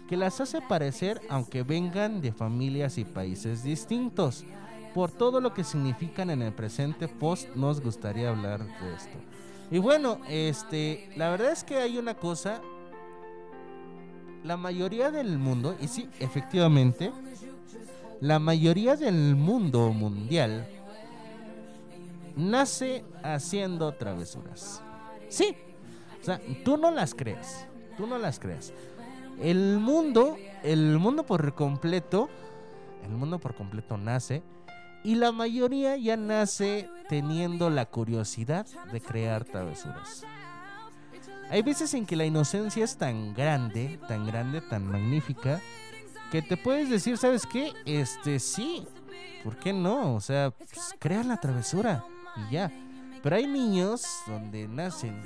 [0.08, 4.44] que las hace parecer aunque vengan de familias y países distintos.
[4.94, 9.18] Por todo lo que significan en el presente post nos gustaría hablar de esto.
[9.70, 12.60] Y bueno, este, la verdad es que hay una cosa
[14.44, 17.10] la mayoría del mundo, y sí, efectivamente,
[18.20, 20.68] la mayoría del mundo mundial
[22.36, 24.82] nace haciendo travesuras.
[25.28, 25.56] Sí,
[26.20, 28.72] o sea, tú no las creas, tú no las creas.
[29.40, 32.28] El mundo, el mundo por completo,
[33.04, 34.42] el mundo por completo nace
[35.02, 40.24] y la mayoría ya nace teniendo la curiosidad de crear travesuras.
[41.50, 45.60] Hay veces en que la inocencia es tan grande, tan grande, tan magnífica,
[46.32, 47.72] que te puedes decir, ¿sabes qué?
[47.84, 48.86] Este sí,
[49.44, 50.14] ¿por qué no?
[50.14, 52.04] O sea, pues, crea la travesura
[52.36, 52.72] y ya.
[53.22, 55.22] Pero hay niños donde nacen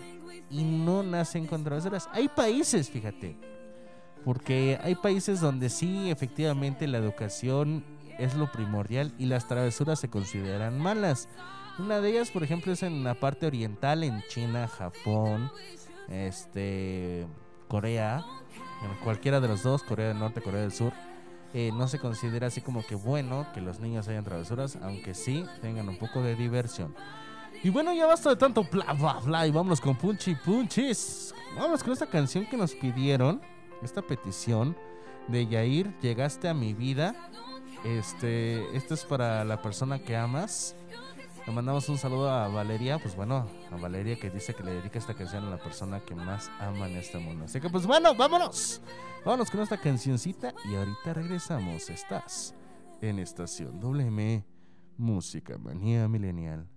[0.50, 2.08] y no nacen con travesuras.
[2.12, 3.36] Hay países, fíjate,
[4.24, 7.84] porque hay países donde sí, efectivamente, la educación
[8.18, 11.28] es lo primordial y las travesuras se consideran malas.
[11.78, 15.50] Una de ellas, por ejemplo, es en la parte oriental, en China, Japón,
[16.08, 17.26] este,
[17.68, 18.24] Corea,
[18.82, 20.92] en cualquiera de los dos, Corea del Norte, Corea del Sur.
[21.54, 25.44] eh, no se considera así como que bueno que los niños hayan travesuras, aunque sí
[25.62, 26.94] tengan un poco de diversión.
[27.62, 31.34] Y bueno, ya basta de tanto bla bla bla y vámonos con Punchy Punchis.
[31.56, 33.40] Vámonos con esta canción que nos pidieron,
[33.82, 34.76] esta petición
[35.28, 37.14] de Yair, llegaste a mi vida.
[37.84, 40.74] Este, esto es para la persona que amas.
[41.46, 44.98] Le mandamos un saludo a Valeria, pues bueno, a Valeria que dice que le dedica
[44.98, 47.44] esta canción a la persona que más ama en este mundo.
[47.44, 48.82] Así que pues bueno, vámonos.
[49.24, 51.88] Vámonos con esta cancioncita y ahorita regresamos.
[51.88, 52.54] Estás
[53.00, 54.44] en Estación WM
[54.98, 56.68] Música Manía Milenial.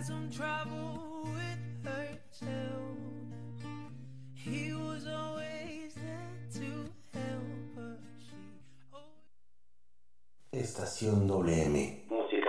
[0.00, 2.96] Had some trouble with herself.
[4.34, 7.98] He was always there to help her.
[10.52, 12.39] She Estación WM.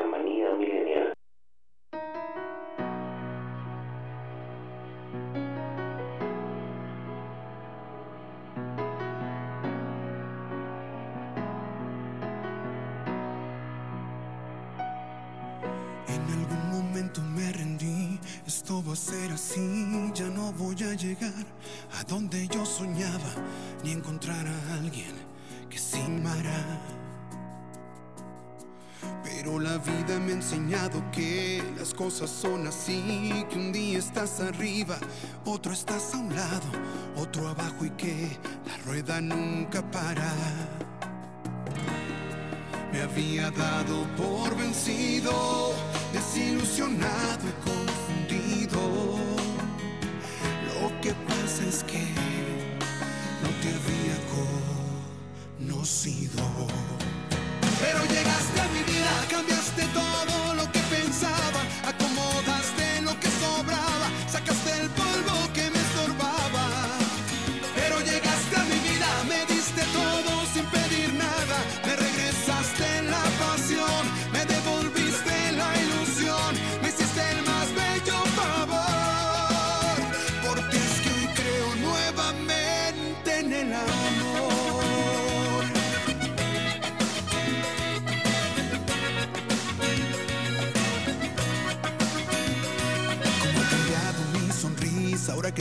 [32.41, 34.97] Son así, que un día estás arriba,
[35.45, 36.69] otro estás a un lado,
[37.15, 38.35] otro abajo y que
[38.65, 40.33] la rueda nunca para.
[42.91, 45.73] Me había dado por vencido,
[46.13, 48.79] desilusionado y confundido.
[50.73, 52.03] Lo que pasa es que
[53.43, 54.17] no te había
[55.59, 56.43] conocido.
[57.79, 60.10] Pero llegaste a mi vida, cambiaste todo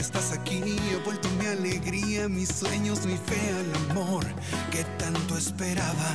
[0.01, 0.61] estás aquí.
[0.91, 4.25] He vuelto mi alegría, mis sueños, mi fe al amor
[4.71, 6.11] que tanto esperaba.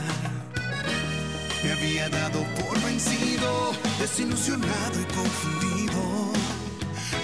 [1.62, 6.32] Me había dado por vencido, desilusionado y confundido.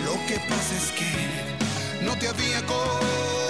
[0.07, 3.42] Lo que pasa es que no te había conocido.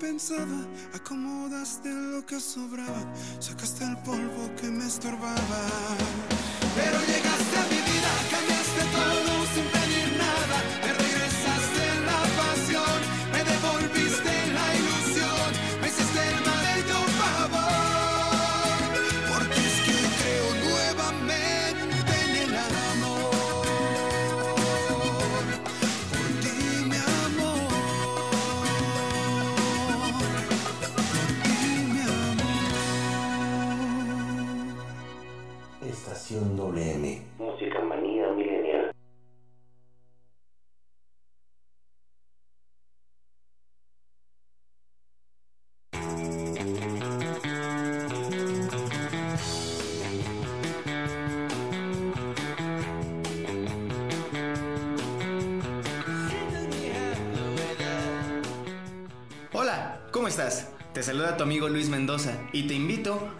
[0.00, 3.02] Pensaba, acomodaste lo que sobraba,
[3.38, 5.62] sacaste el polvo que me estorbaba.
[6.74, 7.49] Pero llegaste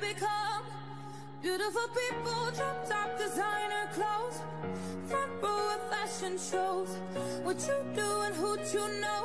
[0.00, 0.64] Become
[1.42, 4.38] beautiful people, drop top designer clothes,
[5.08, 6.88] front row of fashion shows.
[7.42, 9.24] What you do and who you know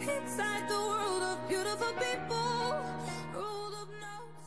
[0.00, 2.76] inside the world of beautiful people.
[3.34, 4.44] Rolled up notes,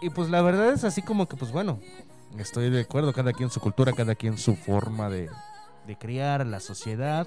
[0.00, 1.78] Y pues la verdad es así como que, pues bueno,
[2.38, 5.28] estoy de acuerdo, cada quien su cultura, cada quien su forma de,
[5.86, 7.26] de criar la sociedad.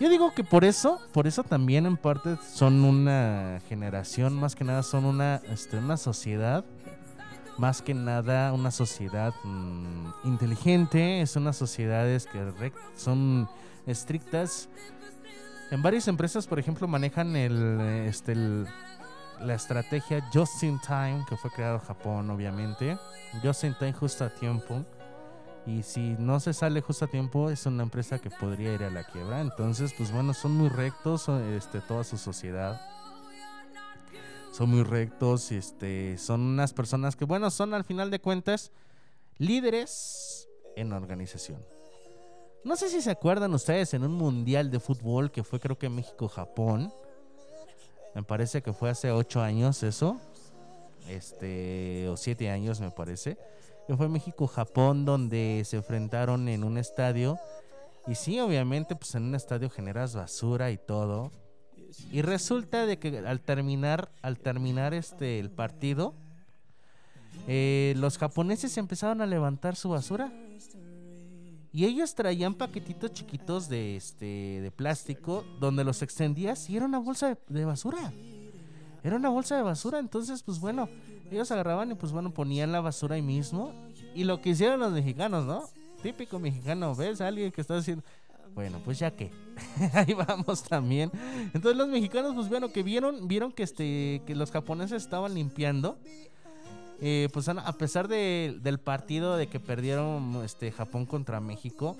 [0.00, 4.64] Yo digo que por eso, por eso también en parte son una generación, más que
[4.64, 6.64] nada son una, este, una sociedad,
[7.58, 13.48] más que nada una sociedad mm, inteligente, es unas sociedades que son
[13.86, 14.68] estrictas.
[15.70, 18.66] En varias empresas, por ejemplo, manejan el, este, el-
[19.40, 22.98] la estrategia Just in Time, que fue creado en Japón, obviamente.
[23.42, 24.84] Just in Time, justo a tiempo.
[25.66, 28.90] Y si no se sale justo a tiempo, es una empresa que podría ir a
[28.90, 29.40] la quiebra.
[29.40, 32.80] Entonces, pues bueno, son muy rectos, este, toda su sociedad.
[34.52, 38.70] Son muy rectos, este, son unas personas que, bueno, son al final de cuentas
[39.38, 41.64] líderes en organización.
[42.62, 45.88] No sé si se acuerdan ustedes en un mundial de fútbol que fue creo que
[45.88, 46.92] México-Japón.
[48.14, 50.20] Me parece que fue hace ocho años eso.
[51.08, 53.36] Este, o siete años me parece.
[53.86, 57.38] Que fue México-Japón donde se enfrentaron en un estadio.
[58.06, 61.32] Y sí, obviamente, pues en un estadio generas basura y todo.
[62.12, 66.14] Y resulta de que al terminar, al terminar este el partido,
[67.46, 70.32] eh, los japoneses empezaron a levantar su basura.
[71.74, 77.00] Y ellos traían paquetitos chiquitos de este de plástico donde los extendías y era una
[77.00, 78.12] bolsa de, basura.
[79.02, 80.88] Era una bolsa de basura, entonces pues bueno,
[81.32, 83.72] ellos agarraban y pues bueno, ponían la basura ahí mismo.
[84.14, 85.64] Y lo que hicieron los mexicanos, ¿no?
[86.00, 88.04] Típico mexicano, ves alguien que está haciendo...
[88.54, 89.32] Bueno, pues ya que
[89.94, 91.10] ahí vamos también.
[91.54, 95.98] Entonces los mexicanos pues bueno, que vieron vieron que este que los japoneses estaban limpiando
[97.00, 101.96] eh, pues a pesar de- del partido de que perdieron este Japón contra México,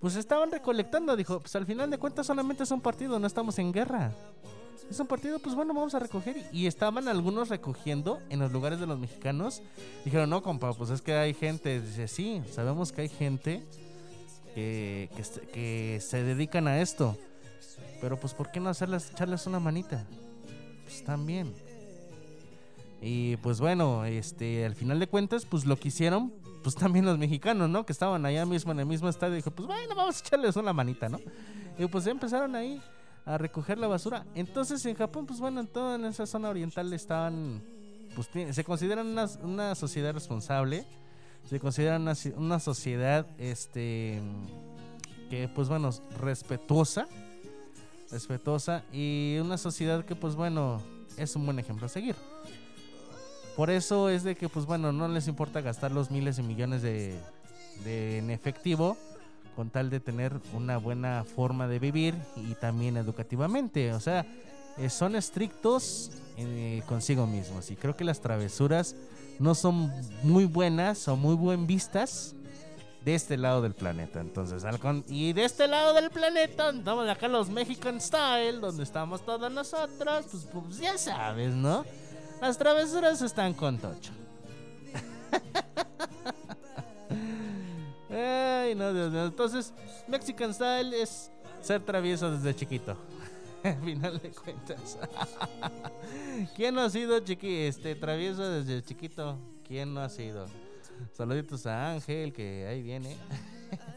[0.00, 1.16] pues estaban recolectando.
[1.16, 4.12] Dijo, pues al final de cuentas solamente es un partido, no estamos en guerra.
[4.90, 6.36] Es un partido, pues bueno, vamos a recoger.
[6.52, 9.60] Y estaban algunos recogiendo en los lugares de los mexicanos.
[10.04, 11.80] Dijeron, no, compa, pues es que hay gente.
[11.80, 13.64] Dice, sí, sabemos que hay gente
[14.54, 15.10] que,
[15.52, 17.16] que se dedican a esto.
[18.00, 20.04] Pero pues, ¿por qué no hacerles, echarles una manita?
[20.84, 21.52] Pues también.
[23.00, 26.32] Y pues bueno, este, al final de cuentas, pues lo que hicieron,
[26.62, 27.86] pues también los mexicanos, ¿no?
[27.86, 30.72] Que estaban allá mismo en el mismo estadio, dijo, pues bueno, vamos a echarles una
[30.72, 31.18] manita, ¿no?
[31.78, 32.80] Y pues ya empezaron ahí
[33.24, 34.24] a recoger la basura.
[34.34, 37.62] Entonces en Japón, pues bueno, en toda esa zona oriental estaban,
[38.14, 40.86] pues se consideran una, una sociedad responsable,
[41.44, 44.22] se consideran una, una sociedad, este,
[45.28, 45.90] que pues bueno,
[46.20, 47.06] respetuosa,
[48.10, 50.80] respetuosa y una sociedad que pues bueno,
[51.16, 52.14] es un buen ejemplo a seguir.
[53.56, 56.82] Por eso es de que, pues bueno, no les importa gastar los miles y millones
[56.82, 57.18] de,
[57.84, 58.96] de en efectivo
[59.54, 63.94] con tal de tener una buena forma de vivir y también educativamente.
[63.94, 64.26] O sea,
[64.76, 68.94] eh, son estrictos eh, consigo mismos y creo que las travesuras
[69.38, 69.90] no son
[70.22, 72.34] muy buenas o muy buen vistas
[73.06, 74.20] de este lado del planeta.
[74.20, 78.82] Entonces, al con- y de este lado del planeta, estamos acá los Mexican Style, donde
[78.82, 81.86] estamos todos nosotros, pues, pues ya sabes, ¿no?
[82.40, 84.12] Las travesuras están con Tocho.
[88.10, 89.26] Ay, no, Dios mío.
[89.26, 89.72] Entonces,
[90.08, 91.30] Mexican Style es
[91.60, 92.96] ser travieso desde chiquito.
[93.62, 94.98] Al final de cuentas.
[96.56, 99.38] ¿Quién no ha sido chiqui este travieso desde chiquito?
[99.66, 100.46] ¿Quién no ha sido?
[101.12, 103.16] Saluditos a Ángel, que ahí viene.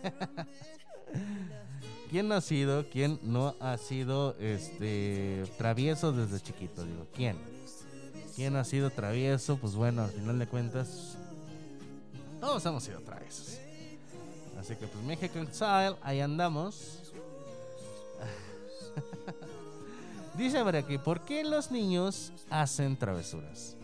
[2.09, 2.89] ¿Quién no ha sido?
[2.89, 6.83] ¿Quién no ha sido este travieso desde chiquito?
[6.83, 7.37] Digo, ¿quién?
[8.39, 9.57] ¿Quién ha sido travieso?
[9.57, 11.17] Pues bueno, al final de cuentas,
[12.39, 13.59] todos hemos sido traviesos.
[14.57, 16.99] Así que pues Mexican Style, ahí andamos.
[20.37, 23.75] Dice por aquí, ¿por qué los niños hacen travesuras?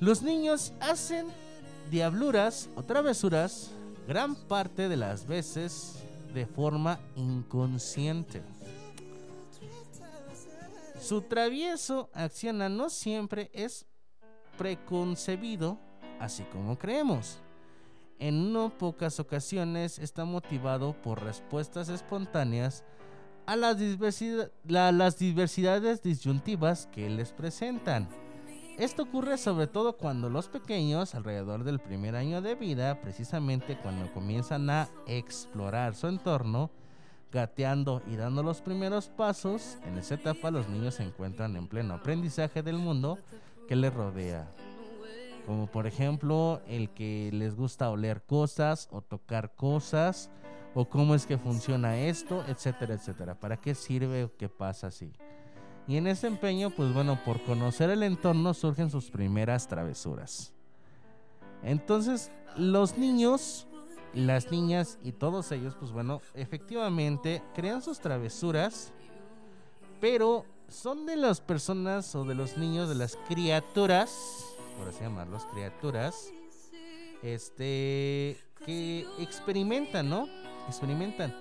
[0.00, 1.26] Los niños hacen
[1.90, 3.70] diabluras o travesuras
[4.08, 5.96] gran parte de las veces
[6.32, 8.40] de forma inconsciente.
[11.10, 13.84] Su travieso acciona no siempre es
[14.56, 15.76] preconcebido,
[16.20, 17.40] así como creemos.
[18.20, 22.84] En no pocas ocasiones está motivado por respuestas espontáneas
[23.46, 23.76] a las,
[24.68, 28.08] las diversidades disyuntivas que les presentan.
[28.78, 34.12] Esto ocurre sobre todo cuando los pequeños, alrededor del primer año de vida, precisamente cuando
[34.12, 36.70] comienzan a explorar su entorno,
[37.32, 41.94] gateando y dando los primeros pasos, en esa etapa los niños se encuentran en pleno
[41.94, 43.18] aprendizaje del mundo
[43.68, 44.50] que les rodea.
[45.46, 50.30] Como por ejemplo el que les gusta oler cosas o tocar cosas,
[50.74, 53.34] o cómo es que funciona esto, etcétera, etcétera.
[53.34, 55.12] ¿Para qué sirve o qué pasa así?
[55.88, 60.52] Y en ese empeño, pues bueno, por conocer el entorno surgen sus primeras travesuras.
[61.62, 63.66] Entonces, los niños,
[64.14, 68.92] las niñas y todos ellos, pues bueno, efectivamente crean sus travesuras,
[70.00, 74.44] pero son de las personas o de los niños, de las criaturas,
[74.78, 76.32] por así llamarlos, criaturas,
[77.22, 80.26] este, que experimentan, ¿no?
[80.68, 81.34] Experimentan.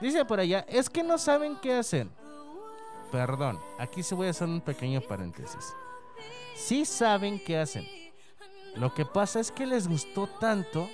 [0.00, 2.08] Dice por allá, es que no saben qué hacer.
[3.10, 5.74] Perdón, aquí se voy a hacer un pequeño paréntesis.
[6.54, 7.86] Sí saben qué hacen.
[8.74, 10.88] Lo que pasa es que les gustó tanto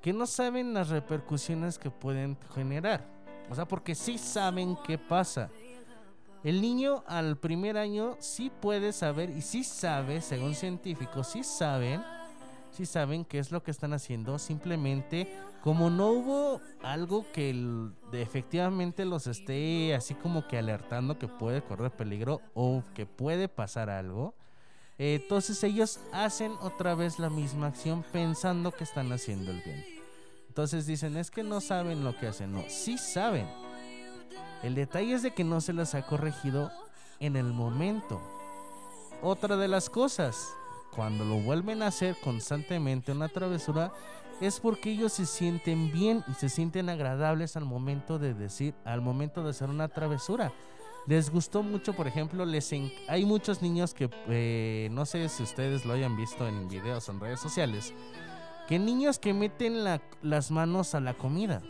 [0.00, 3.06] que no saben las repercusiones que pueden generar.
[3.50, 5.50] O sea, porque sí saben qué pasa.
[6.42, 12.02] El niño al primer año sí puede saber y sí sabe, según científicos, sí saben,
[12.70, 14.38] sí saben qué es lo que están haciendo.
[14.38, 15.30] Simplemente,
[15.62, 17.54] como no hubo algo que
[18.12, 23.90] efectivamente los esté así como que alertando que puede correr peligro o que puede pasar
[23.90, 24.34] algo,
[25.02, 29.82] entonces ellos hacen otra vez la misma acción pensando que están haciendo el bien.
[30.48, 32.52] Entonces dicen, es que no saben lo que hacen.
[32.52, 33.48] No, sí saben.
[34.62, 36.70] El detalle es de que no se las ha corregido
[37.18, 38.20] en el momento.
[39.22, 40.48] Otra de las cosas,
[40.94, 43.92] cuando lo vuelven a hacer constantemente una travesura,
[44.42, 49.00] es porque ellos se sienten bien y se sienten agradables al momento de decir, al
[49.00, 50.52] momento de hacer una travesura.
[51.06, 55.42] Les gustó mucho, por ejemplo, les en- hay muchos niños que eh, no sé si
[55.42, 57.92] ustedes lo hayan visto en videos en redes sociales,
[58.68, 61.62] que niños que meten la- las manos a la comida.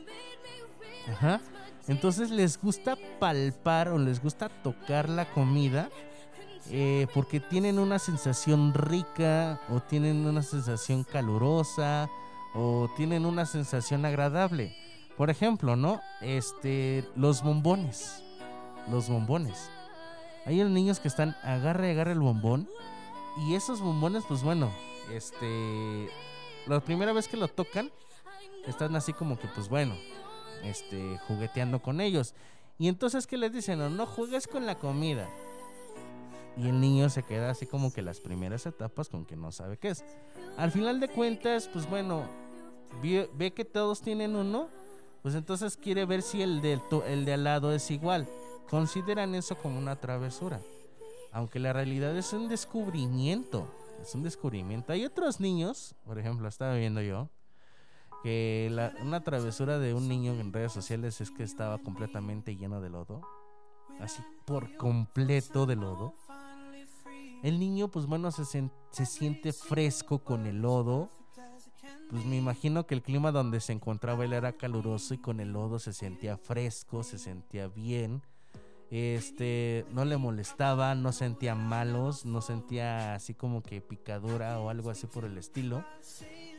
[1.10, 1.40] Ajá.
[1.88, 5.88] Entonces les gusta palpar o les gusta tocar la comida
[6.70, 12.10] eh, porque tienen una sensación rica o tienen una sensación calurosa
[12.54, 14.76] o tienen una sensación agradable.
[15.16, 16.00] Por ejemplo, ¿no?
[16.20, 18.22] Este, los bombones.
[18.88, 19.70] Los bombones.
[20.46, 22.68] Hay niños que están agarre agarre el bombón
[23.46, 24.70] y esos bombones, pues bueno,
[25.12, 26.08] este,
[26.66, 27.90] la primera vez que lo tocan,
[28.66, 29.94] están así como que, pues bueno,
[30.64, 32.34] este, jugueteando con ellos.
[32.78, 33.78] Y entonces, ¿qué les dicen?
[33.78, 35.28] No, no juegues con la comida.
[36.56, 39.78] Y el niño se queda así como que las primeras etapas con que no sabe
[39.78, 40.04] qué es.
[40.56, 42.24] Al final de cuentas, pues bueno,
[43.02, 44.68] ve, ve que todos tienen uno,
[45.22, 48.26] pues entonces quiere ver si el de, el de al lado es igual.
[48.68, 50.60] Consideran eso como una travesura.
[51.32, 53.66] Aunque la realidad es un descubrimiento.
[54.00, 54.92] Es un descubrimiento.
[54.92, 57.28] Hay otros niños, por ejemplo, estaba viendo yo,
[58.22, 62.80] que la- una travesura de un niño en redes sociales es que estaba completamente lleno
[62.80, 63.22] de lodo.
[64.00, 66.14] Así por completo de lodo.
[67.42, 71.10] El niño, pues bueno, se, se siente fresco con el lodo.
[72.10, 75.52] Pues me imagino que el clima donde se encontraba él era caluroso y con el
[75.52, 78.22] lodo se sentía fresco, se sentía bien.
[78.90, 84.90] Este, no le molestaba, no sentía malos, no sentía así como que picadura o algo
[84.90, 85.84] así por el estilo.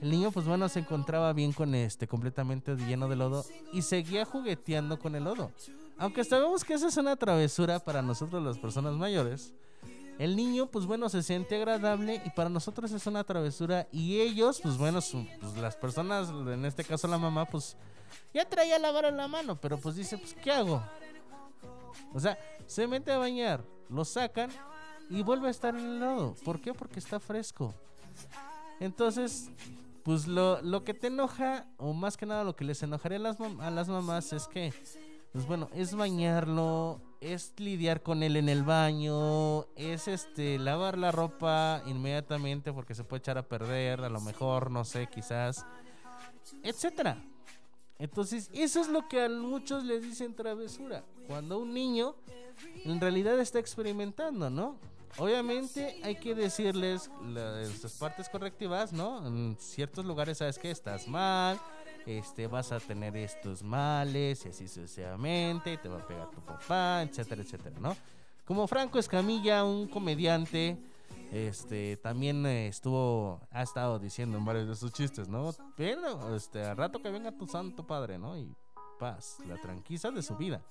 [0.02, 4.26] El niño, pues bueno, se encontraba bien con este, completamente lleno de lodo y seguía
[4.26, 5.52] jugueteando con el lodo.
[5.98, 9.54] Aunque sabemos que esa es una travesura para nosotros las personas mayores,
[10.18, 14.62] el niño, pues bueno, se siente agradable y para nosotros es una travesura y ellos,
[14.62, 15.00] pues bueno,
[15.40, 17.76] pues las personas, en este caso la mamá, pues
[18.34, 20.82] ya traía la vara en la mano, pero pues dice, pues ¿qué hago?
[22.14, 24.50] O sea, se mete a bañar, lo sacan
[25.10, 26.36] y vuelve a estar en el lodo.
[26.44, 26.74] ¿Por qué?
[26.74, 27.74] Porque está fresco.
[28.80, 29.52] Entonces,
[30.04, 33.70] pues lo, lo que te enoja, o más que nada lo que les enojaría a
[33.70, 34.74] las, mamás es que,
[35.32, 41.12] pues bueno, es bañarlo, es lidiar con él en el baño, es este lavar la
[41.12, 45.66] ropa inmediatamente porque se puede echar a perder, a lo mejor, no sé, quizás,
[46.64, 47.24] etcétera.
[48.00, 51.04] Entonces, eso es lo que a muchos les dicen travesura.
[51.32, 52.14] Cuando un niño
[52.84, 54.76] en realidad está experimentando, ¿no?
[55.18, 59.26] Obviamente hay que decirles las, partes correctivas, ¿no?
[59.26, 61.58] En ciertos lugares sabes que estás mal,
[62.06, 67.04] este, vas a tener estos males y así sucesivamente, te va a pegar tu papá,
[67.04, 67.96] etcétera, etcétera, ¿no?
[68.44, 70.78] Como Franco Escamilla, un comediante,
[71.32, 75.56] este, también estuvo, ha estado diciendo en varios de sus chistes, ¿no?
[75.78, 78.36] Pero, este, al rato que venga tu santo padre, ¿no?
[79.02, 80.62] Paz, la tranquiliza de su vida.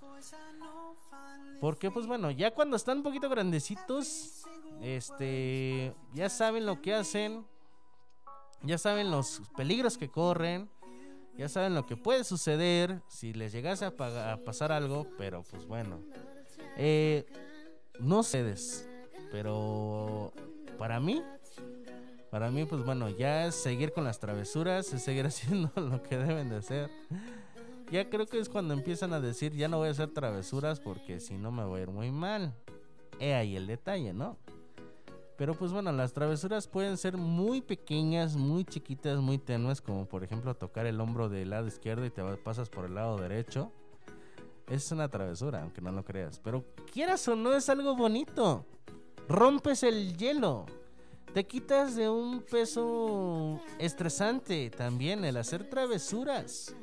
[1.61, 4.45] Porque, pues bueno, ya cuando están un poquito grandecitos,
[4.81, 7.45] este, ya saben lo que hacen,
[8.63, 10.71] ya saben los peligros que corren,
[11.37, 15.43] ya saben lo que puede suceder si les llegase a, paga- a pasar algo, pero
[15.51, 16.01] pues bueno,
[16.77, 17.27] eh,
[17.99, 18.89] no cedes,
[19.33, 20.33] pero
[20.79, 21.23] para mí,
[22.31, 26.17] para mí, pues bueno, ya es seguir con las travesuras, es seguir haciendo lo que
[26.17, 26.91] deben de hacer.
[27.91, 31.19] Ya creo que es cuando empiezan a decir, ya no voy a hacer travesuras porque
[31.19, 32.55] si no me voy a ir muy mal.
[33.19, 34.39] He ahí el detalle, ¿no?
[35.37, 40.23] Pero pues bueno, las travesuras pueden ser muy pequeñas, muy chiquitas, muy tenues, como por
[40.23, 43.73] ejemplo tocar el hombro del lado izquierdo y te pasas por el lado derecho.
[44.69, 46.39] Es una travesura, aunque no lo creas.
[46.39, 48.67] Pero quieras o no, es algo bonito.
[49.29, 50.67] Rompes el hielo.
[51.35, 56.75] Te quitas de un peso estresante también el hacer travesuras.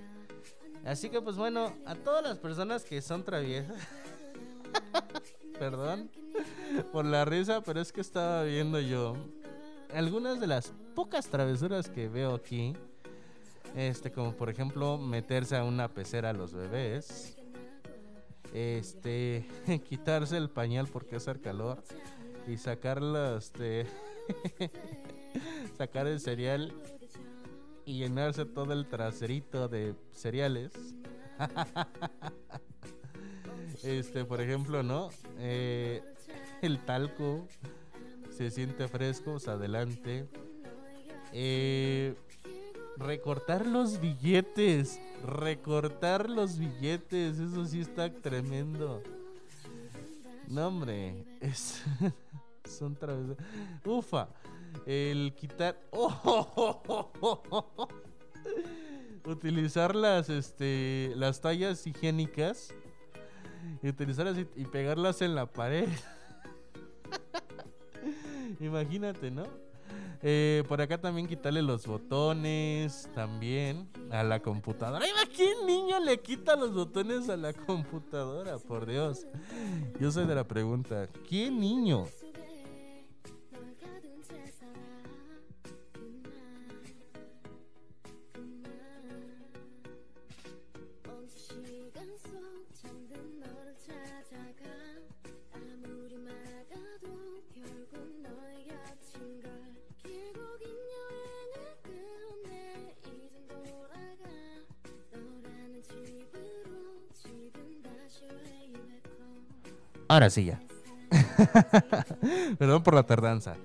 [0.87, 3.75] Así que pues bueno, a todas las personas que son traviesas,
[5.59, 6.09] perdón
[6.93, 9.17] por la risa, pero es que estaba viendo yo
[9.93, 12.73] algunas de las pocas travesuras que veo aquí.
[13.75, 17.37] Este, como por ejemplo, meterse a una pecera a los bebés.
[18.53, 19.45] Este,
[19.89, 21.83] quitarse el pañal porque hace calor.
[22.47, 23.87] Y este,
[25.77, 26.73] sacar el cereal
[27.87, 30.73] y llenarse todo el traserito de cereales.
[33.81, 35.09] este, por ejemplo, ¿no?
[35.39, 36.03] Eh,
[36.61, 37.47] el talco
[38.29, 40.27] se siente fresco, pues adelante.
[41.31, 42.13] Eh,
[42.97, 49.01] recortar los billetes, recortar los billetes, eso sí está tremendo.
[50.49, 51.81] No, hombre, es,
[52.65, 53.45] son travesuras.
[53.85, 54.27] Ufa,
[54.85, 55.79] el quitar.
[55.91, 57.87] ¡Oh!
[59.25, 62.73] Utilizar las, este, las tallas higiénicas
[63.81, 65.89] y utilizarlas y, pegarlas en la pared.
[68.59, 69.43] Imagínate, ¿no?
[70.23, 75.05] Eh, por acá también quitarle los botones también a la computadora.
[75.05, 78.57] Ay, ¿a ¿Qué niño le quita los botones a la computadora?
[78.57, 79.27] Por Dios.
[79.99, 81.07] Yo soy de la pregunta.
[81.29, 82.05] ¿Qué niño?
[110.17, 110.59] Ahora sí ya.
[112.57, 113.55] Perdón por la tardanza.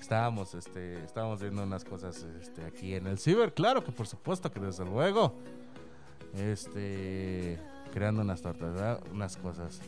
[0.00, 3.52] Estábamos, este, estábamos viendo unas cosas este, aquí en el ciber.
[3.52, 5.34] Claro que por supuesto que desde luego.
[6.34, 7.58] Este,
[7.92, 9.02] creando unas tortas, ¿verdad?
[9.12, 9.82] unas cosas.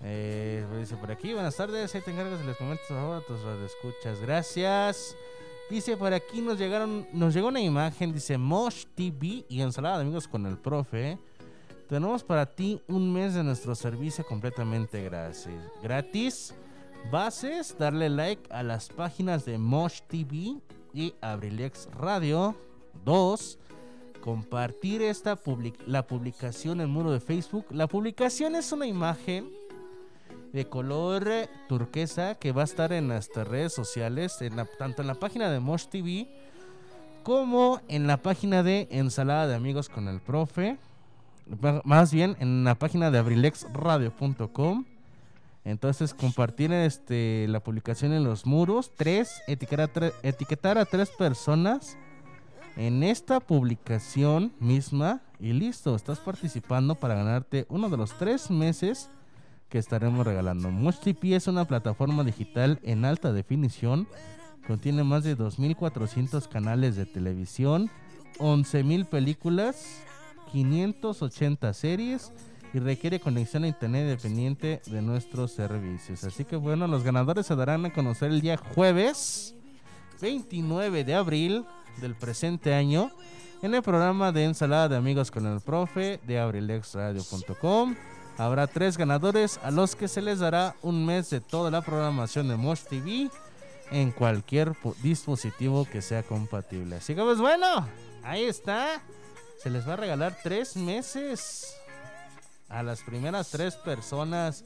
[0.00, 3.24] Eh, dice por aquí, buenas tardes, ahí te encargas y les comentas por favor a
[3.24, 4.20] tus radioescuchas.
[4.22, 5.16] Gracias.
[5.70, 10.02] Dice por aquí nos llegaron, nos llegó una imagen, dice Mosh TV y ensalada de
[10.02, 11.16] amigos con el profe.
[11.92, 15.46] Tenemos para ti un mes de nuestro servicio completamente gratis.
[15.82, 16.54] Gratis.
[17.10, 20.56] Bases, darle like a las páginas de Mosh TV
[20.94, 22.56] y Abrilex Radio.
[23.04, 23.58] 2.
[24.22, 27.66] Compartir esta public la publicación en el muro de Facebook.
[27.68, 29.50] La publicación es una imagen
[30.50, 31.28] de color
[31.68, 34.38] turquesa que va a estar en nuestras redes sociales,
[34.78, 36.26] tanto en la página de Mosh TV
[37.22, 40.78] como en la página de Ensalada de Amigos con el Profe.
[41.84, 44.84] Más bien en la página de abrilexradio.com.
[45.64, 48.92] Entonces compartir este la publicación en los muros.
[48.96, 51.96] Tres, etiquetar a, tre- etiquetar a tres personas
[52.76, 55.20] en esta publicación misma.
[55.38, 59.10] Y listo, estás participando para ganarte uno de los tres meses
[59.68, 60.70] que estaremos regalando.
[60.70, 64.06] Much TV es una plataforma digital en alta definición.
[64.66, 67.90] Contiene más de 2.400 canales de televisión,
[68.38, 70.02] 11.000 películas,
[70.52, 72.32] 580 series
[72.74, 76.24] y requiere conexión a internet dependiente de nuestros servicios.
[76.24, 79.54] Así que bueno, los ganadores se darán a conocer el día jueves
[80.20, 81.64] 29 de abril
[82.00, 83.10] del presente año
[83.62, 87.96] en el programa de ensalada de amigos con el profe de abrilexradio.com.
[88.38, 92.48] Habrá tres ganadores a los que se les dará un mes de toda la programación
[92.48, 93.30] de Mosh TV
[93.90, 94.72] en cualquier
[95.02, 96.96] dispositivo que sea compatible.
[96.96, 97.86] Así que pues bueno,
[98.24, 99.02] ahí está.
[99.60, 101.76] Se les va a regalar tres meses
[102.68, 104.64] a las primeras tres personas.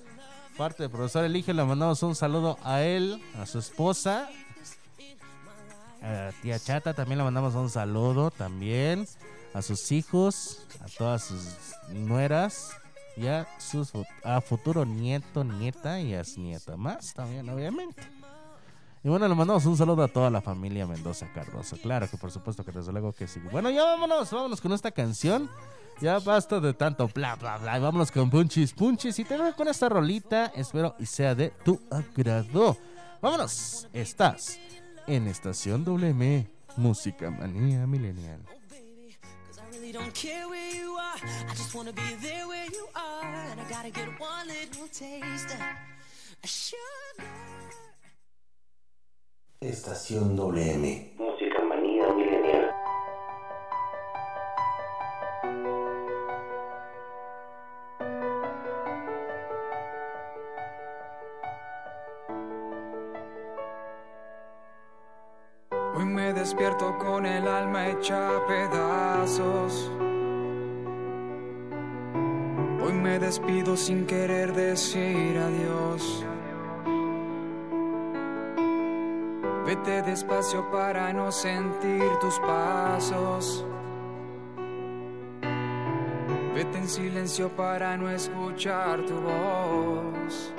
[0.57, 4.30] Parte del profesor Elige, le mandamos un saludo a él, a su esposa.
[6.03, 9.07] A tía Chata también le mandamos un saludo también.
[9.53, 11.45] A sus hijos, a todas sus
[11.89, 12.70] nueras
[13.16, 18.16] y a sus a futuro nieto, nieta y a su nieta más también, obviamente.
[19.07, 21.77] Y bueno, le mandamos un saludo a toda la familia Mendoza Cardoso.
[21.77, 23.39] Claro que por supuesto que desde luego que sí.
[23.53, 25.49] Bueno, ya vámonos, vámonos con esta canción.
[26.01, 27.79] Ya basta de tanto bla bla bla.
[27.79, 29.17] Vámonos con punchis punchis.
[29.21, 30.47] Y te dejo con esta rolita.
[30.57, 32.77] Espero y sea de tu agrado.
[33.23, 33.87] Vámonos.
[33.93, 34.59] Estás
[35.07, 36.51] en Estación WM.
[36.77, 37.87] Música Manía
[39.71, 41.21] really don't care where you are.
[41.49, 43.25] I just wanna be there where you are.
[43.53, 45.55] And I gotta get one little taste.
[46.43, 47.86] of sugar.
[49.69, 51.14] Estación WM.
[51.19, 52.71] Música manía milenial.
[65.97, 69.91] Hoy me despierto con el alma hecha a pedazos.
[72.85, 76.25] Hoy me despido sin querer decir adiós.
[79.67, 83.67] Vete despacio para no sentir tus pasos.
[86.55, 90.55] Vete en silencio para no escuchar tu voz.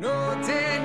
[0.00, 0.80] No te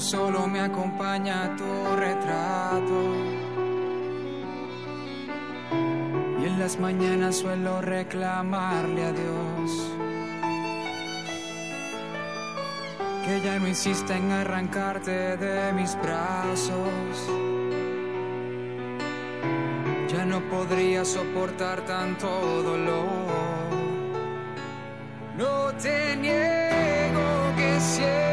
[0.00, 3.00] Solo, me acompaña tu retrato.
[6.40, 9.92] Y en las mañanas suelo reclamarle a Dios
[13.26, 17.14] que ya no insista en arrancarte de mis brazos.
[20.08, 22.26] Ya no podría soportar tanto
[22.62, 23.06] dolor.
[25.36, 28.29] No te niego que siento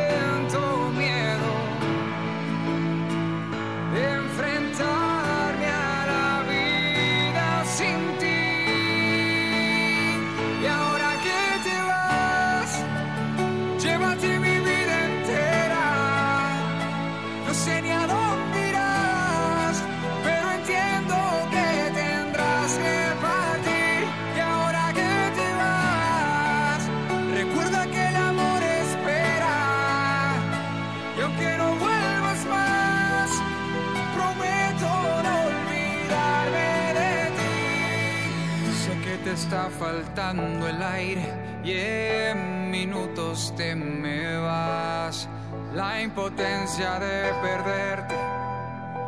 [39.38, 45.30] está faltando el aire y en minutos te me vas.
[45.76, 48.16] La impotencia de perderte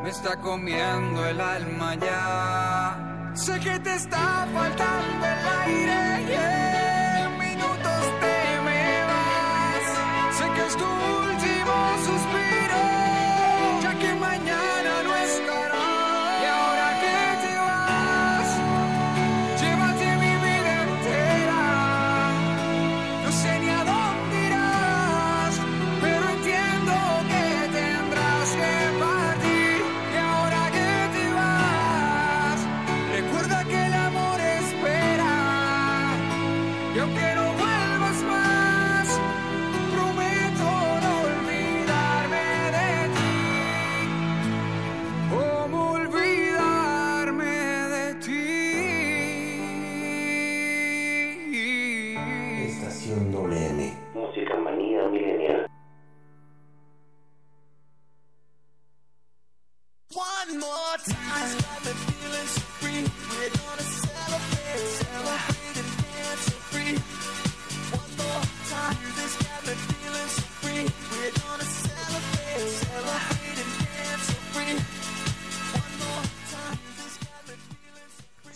[0.04, 3.32] me está comiendo el alma ya.
[3.34, 6.79] Sé que te está faltando el aire y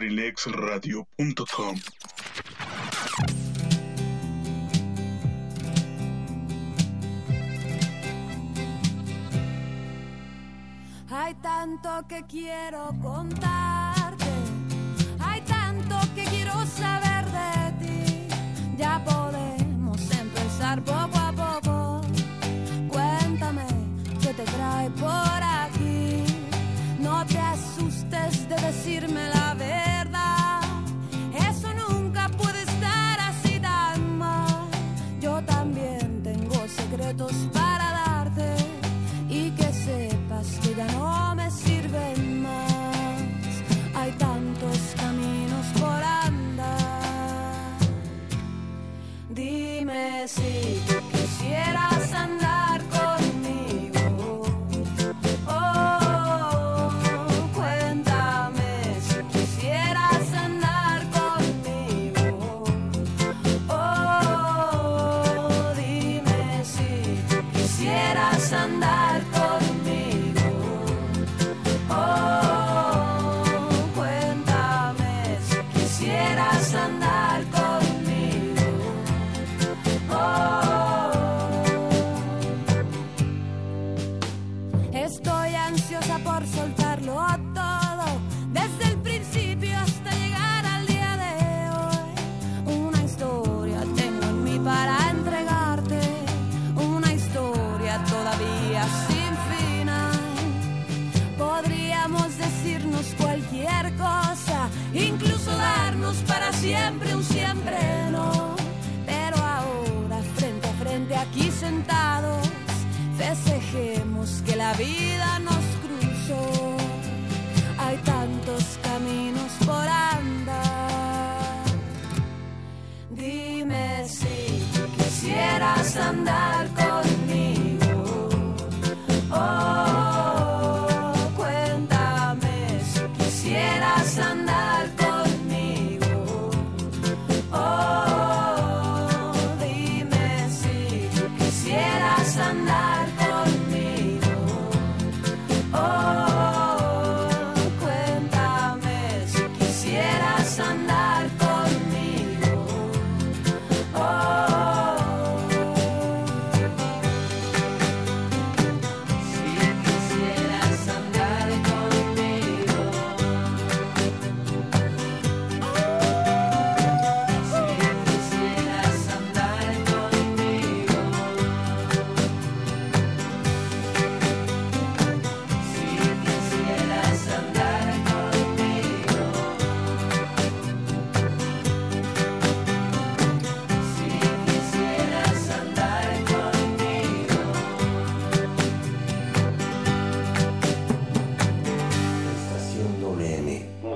[0.00, 1.76] abrilexradio.com.
[11.10, 14.24] Hay tanto que quiero contarte,
[15.18, 18.28] hay tanto que quiero saber de ti.
[18.78, 21.19] Ya podemos empezar poco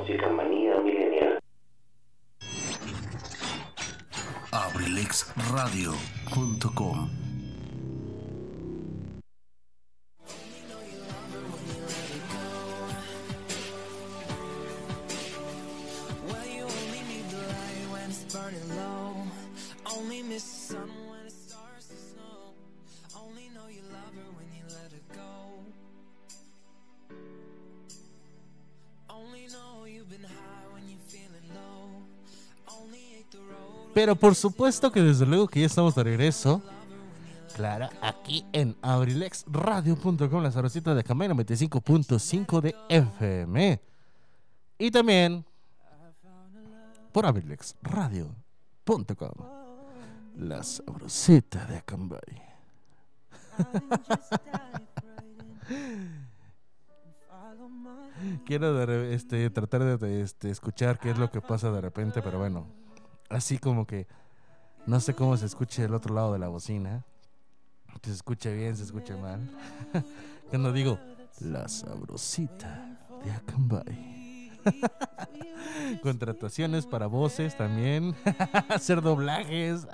[0.05, 1.41] Música manía milenial.
[4.53, 7.24] Abrilexradio.com
[34.05, 36.61] Pero por supuesto que desde luego que ya estamos de regreso.
[37.57, 43.81] Clara, aquí en abrilexradio.com, la zarocita de Camay 95.5 de FM.
[44.77, 45.47] Y también
[47.13, 49.33] por abrilexradio.com,
[50.37, 52.21] la sabrosita de Acambay.
[58.45, 62.84] Quiero este, tratar de este, escuchar qué es lo que pasa de repente, pero bueno
[63.35, 64.07] así como que
[64.87, 67.05] no sé cómo se escuche del otro lado de la bocina.
[68.03, 69.41] Se escucha bien, se escucha mal.
[70.51, 70.99] Cuando digo
[71.41, 74.51] la sabrosita de Acambay.
[76.03, 78.15] Contrataciones para voces también.
[78.69, 79.87] hacer doblajes.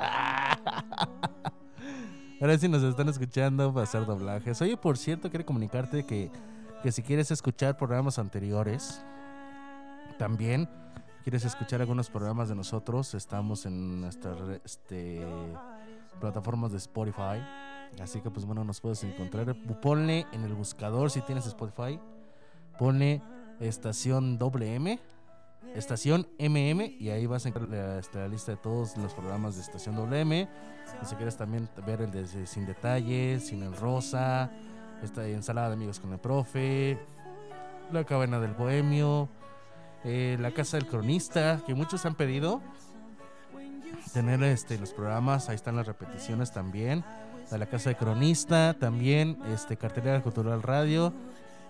[2.40, 4.60] Ahora si nos están escuchando para hacer doblajes.
[4.60, 6.30] Oye, por cierto, quiero comunicarte que,
[6.82, 9.02] que si quieres escuchar programas anteriores,
[10.18, 10.68] también
[11.22, 15.24] quieres escuchar algunos programas de nosotros, estamos en nuestras este,
[16.20, 17.42] plataformas de Spotify.
[18.00, 19.54] Así que pues bueno, nos puedes encontrar.
[19.80, 21.98] Ponle en el buscador si tienes Spotify.
[22.78, 23.20] Ponle
[23.58, 24.98] estación WM,
[25.74, 29.56] estación MM y ahí vas a encontrar la, este, la lista de todos los programas
[29.56, 30.48] de estación WM.
[31.04, 34.50] Si quieres también ver el de Sin Detalles, Sin el Rosa,
[35.02, 36.98] esta ensalada de amigos con el profe,
[37.92, 39.28] La Cabana del Bohemio,
[40.04, 42.60] eh, La Casa del Cronista, que muchos han pedido
[44.12, 47.04] tener este los programas, ahí están las repeticiones también.
[47.50, 51.12] La Casa del Cronista, también este Cartelera Cultural Radio.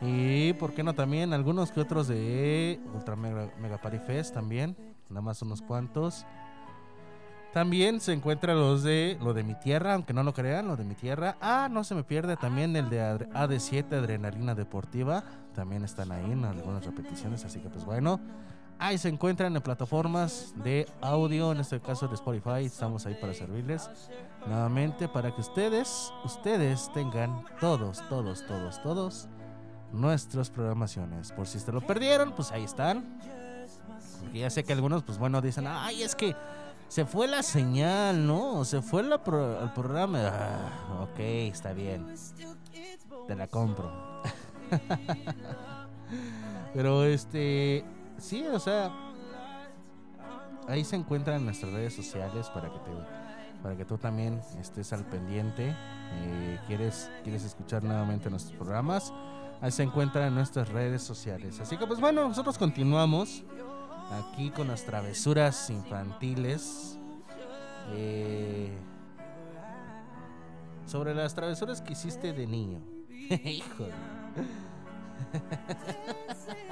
[0.03, 4.77] Y por qué no también algunos que otros de Ultra Mega, Mega Party Fest también,
[5.09, 6.27] nada más unos cuantos.
[7.53, 10.85] También se encuentran los de lo de mi tierra, aunque no lo crean, lo de
[10.85, 11.37] mi tierra.
[11.41, 15.25] Ah, no se me pierde también el de Adre- AD7 Adrenalina Deportiva.
[15.55, 18.21] También están ahí en algunas repeticiones, así que pues bueno.
[18.79, 22.65] Ahí se encuentran en plataformas de audio, en este caso de Spotify.
[22.65, 23.91] Estamos ahí para servirles
[24.47, 29.29] nuevamente para que ustedes, ustedes tengan todos, todos, todos, todos
[29.93, 31.33] nuestras programaciones.
[31.33, 33.19] Por si se lo perdieron, pues ahí están.
[34.23, 36.35] Porque ya sé que algunos, pues bueno, dicen, ay, es que
[36.91, 38.65] se fue la señal, ¿no?
[38.65, 40.19] Se fue la pro- el programa.
[40.27, 42.07] Ah, ok, está bien.
[43.29, 43.91] Te la compro.
[46.75, 47.85] Pero este,
[48.19, 48.91] sí, o sea,
[50.69, 52.91] ahí se encuentran nuestras redes sociales para que te,
[53.63, 55.75] para que tú también estés al pendiente.
[56.23, 59.13] Eh, quieres, quieres escuchar nuevamente nuestros programas.
[59.61, 61.61] Ahí se encuentran en nuestras redes sociales.
[61.61, 63.45] Así que pues bueno, nosotros continuamos
[64.11, 66.99] aquí con las travesuras infantiles.
[67.93, 68.71] Eh,
[70.87, 72.81] sobre las travesuras que hiciste de niño.
[73.09, 73.93] Híjole.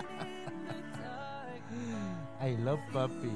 [2.41, 3.31] I love papi.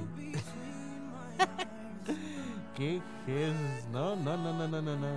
[2.77, 3.87] ¿Qué es?
[3.93, 5.09] No, no, no, no, no, no, no.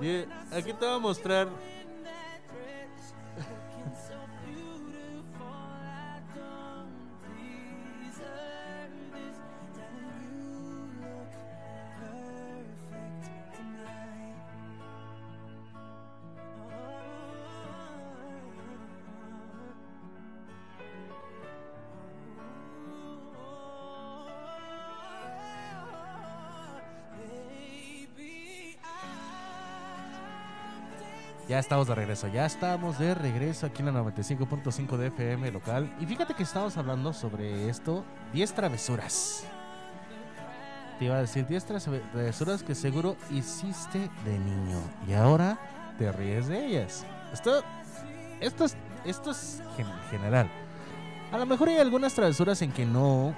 [0.00, 1.48] Bien, Aquí te voy a mostrar.
[31.62, 35.94] Estamos de regreso, ya estamos de regreso aquí en la 95.5 de FM local.
[36.00, 39.44] Y fíjate que estamos hablando sobre esto, 10 travesuras.
[40.98, 44.78] Te iba a decir 10 trave- travesuras que seguro hiciste de niño
[45.08, 45.58] y ahora
[45.98, 47.06] te ríes de ellas.
[47.32, 47.62] Esto,
[48.40, 50.50] esto es, esto es gen- general.
[51.32, 53.34] A lo mejor hay algunas travesuras en que no,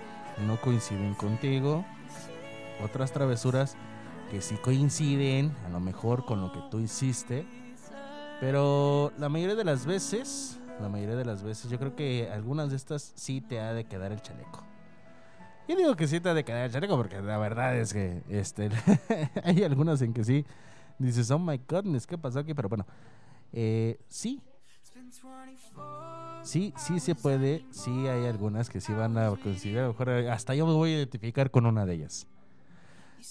[0.47, 1.85] no coinciden contigo.
[2.83, 3.77] Otras travesuras
[4.31, 7.47] que sí coinciden, a lo mejor con lo que tú hiciste.
[8.41, 12.71] Pero la mayoría de las veces, la mayoría de las veces, yo creo que algunas
[12.71, 14.65] de estas sí te ha de quedar el chaleco.
[15.69, 18.23] Yo digo que sí te ha de quedar el chaleco porque la verdad es que
[18.29, 18.71] este,
[19.45, 20.45] hay algunas en que sí
[20.99, 22.55] dices, oh my goodness, ¿qué pasó aquí?
[22.55, 22.87] Pero bueno,
[23.53, 24.43] eh, sí.
[26.43, 27.65] Sí, sí se puede.
[27.71, 29.85] Sí hay algunas que sí van a considerar.
[29.85, 32.27] A lo mejor hasta yo me voy a identificar con una de ellas.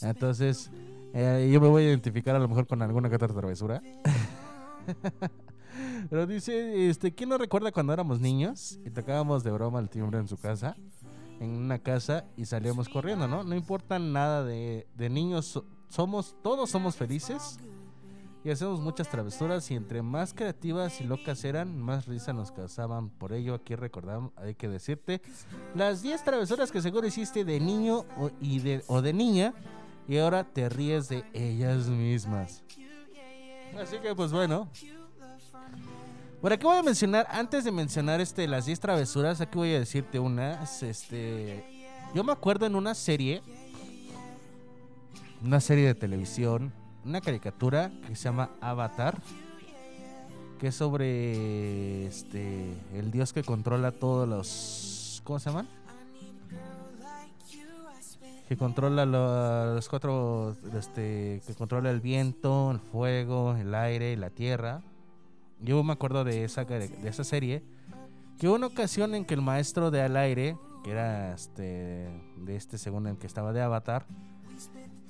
[0.02, 0.72] Entonces,
[1.14, 3.82] eh, yo me voy a identificar a lo mejor con alguna que otra travesura.
[6.10, 10.20] Pero dice, este, ¿quién no recuerda cuando éramos niños y tocábamos de broma el timbre
[10.20, 10.76] en su casa?
[11.40, 13.44] En una casa y salíamos corriendo, ¿no?
[13.44, 17.58] No importa nada de, de niños, so- somos, todos somos felices
[18.44, 23.10] y hacemos muchas travesuras y entre más creativas y locas eran, más risa nos causaban.
[23.10, 25.22] Por ello aquí recordamos, hay que decirte,
[25.74, 29.54] las 10 travesuras que seguro hiciste de niño o, y de, o de niña
[30.08, 32.64] y ahora te ríes de ellas mismas.
[33.82, 34.70] Así que pues bueno,
[36.42, 39.80] Bueno, aquí voy a mencionar, antes de mencionar este, las 10 travesuras, aquí voy a
[39.80, 40.84] decirte unas.
[40.84, 41.64] Este,
[42.14, 43.42] yo me acuerdo en una serie,
[45.44, 46.74] una serie de televisión,
[47.06, 49.22] una caricatura que se llama Avatar,
[50.60, 55.22] que es sobre este, el dios que controla todos los.
[55.24, 55.68] ¿Cómo se llaman?
[58.54, 60.56] Que controla lo- los cuatro.
[60.78, 64.84] Este, que controla el viento, el fuego, el aire y la tierra.
[65.60, 67.64] Yo me acuerdo de esa, de esa serie.
[68.38, 72.56] Que hubo una ocasión en que el maestro de al aire, que era este, de
[72.56, 74.06] este según el que estaba de Avatar,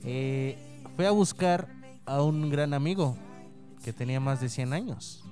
[0.06, 0.58] eh,
[0.96, 1.68] fue a buscar
[2.06, 3.18] a un gran amigo
[3.84, 5.26] que tenía más de 100 años.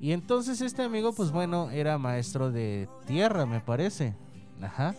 [0.00, 4.16] Y entonces este amigo, pues bueno, era maestro de tierra, me parece.
[4.60, 4.96] Ajá.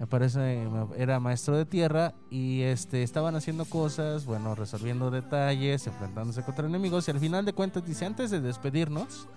[0.00, 0.66] Me parece,
[0.96, 7.06] era maestro de tierra y este estaban haciendo cosas, bueno, resolviendo detalles, enfrentándose contra enemigos
[7.06, 9.28] y al final de cuentas dice, antes de despedirnos,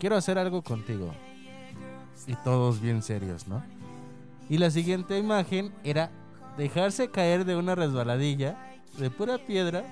[0.00, 1.12] quiero hacer algo contigo.
[2.26, 3.62] Y todos bien serios, ¿no?
[4.48, 6.10] Y la siguiente imagen era
[6.56, 8.56] dejarse caer de una resbaladilla
[8.98, 9.84] de pura piedra,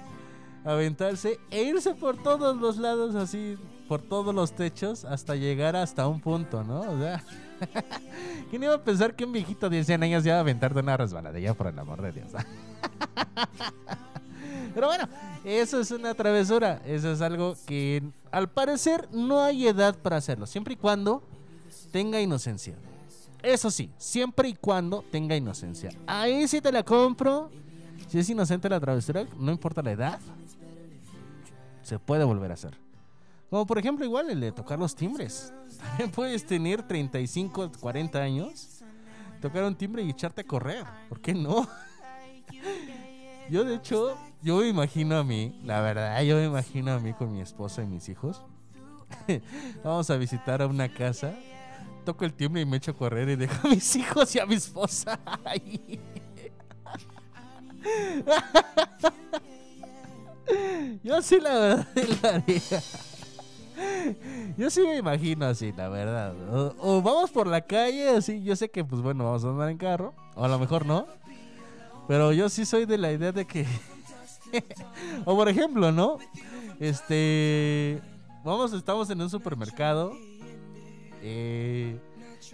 [0.67, 3.57] aventarse e irse por todos los lados así,
[3.89, 6.81] por todos los techos hasta llegar hasta un punto, ¿no?
[6.81, 7.23] O sea,
[8.51, 10.97] ¿quién iba a pensar que un viejito de 100 años iba a aventar de una
[10.97, 12.33] resbaladilla por el amor de Dios?
[14.75, 15.09] Pero bueno,
[15.45, 20.47] eso es una travesura, eso es algo que al parecer no hay edad para hacerlo,
[20.47, 21.23] siempre y cuando
[21.93, 22.75] tenga inocencia.
[23.43, 25.91] Eso sí, siempre y cuando tenga inocencia.
[26.07, 27.51] Ahí sí te la compro.
[28.09, 30.21] Si es inocente la travesura, no importa la edad,
[31.87, 32.77] se puede volver a hacer.
[33.49, 35.55] Como por ejemplo, igual el de tocar los timbres.
[35.79, 38.83] También puedes tener 35, 40 años,
[39.41, 40.85] tocar un timbre y echarte a correr.
[41.09, 41.69] ¿Por qué no?
[43.49, 47.13] Yo de hecho, yo me imagino a mí, la verdad, yo me imagino a mí
[47.13, 48.43] con mi esposa y mis hijos.
[49.85, 51.33] Vamos a visitar a una casa,
[52.05, 54.47] toco el timbre y me echo a correr y dejo a mis hijos y a
[54.47, 56.01] mi esposa ahí.
[61.03, 61.87] Yo sí la verdad
[62.23, 62.83] la haría.
[64.57, 66.35] Yo sí me imagino así, la verdad.
[66.55, 68.43] O, o vamos por la calle, así.
[68.43, 70.15] Yo sé que, pues bueno, vamos a andar en carro.
[70.35, 71.07] O a lo mejor no.
[72.09, 73.67] Pero yo sí soy de la idea de que.
[75.25, 76.19] o por ejemplo, ¿no?
[76.81, 78.01] Este.
[78.45, 80.13] Vamos, estamos en un supermercado.
[81.23, 81.99] eh,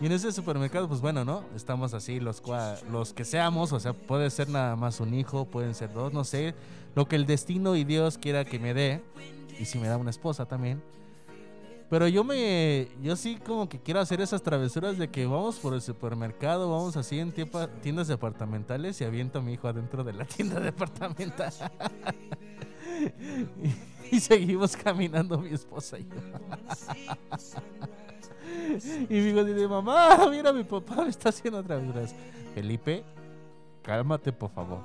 [0.02, 1.44] y en ese supermercado, pues bueno, ¿no?
[1.54, 2.42] Estamos así, los,
[2.90, 3.72] los que seamos.
[3.72, 6.56] O sea, puede ser nada más un hijo, pueden ser dos, no sé.
[6.96, 9.00] Lo que el destino y Dios quiera que me dé.
[9.60, 10.82] Y si me da una esposa también.
[11.88, 12.88] Pero yo me.
[13.00, 16.96] Yo sí, como que quiero hacer esas travesuras de que vamos por el supermercado, vamos
[16.96, 17.32] así en
[17.80, 21.52] tiendas departamentales y aviento a mi hijo adentro de la tienda departamental.
[24.10, 26.16] y, y seguimos caminando mi esposa y yo.
[29.08, 32.14] y mi hijo dice: Mamá, mira, mi papá me está haciendo travesuras.
[32.54, 33.04] Felipe,
[33.82, 34.80] cálmate, por favor.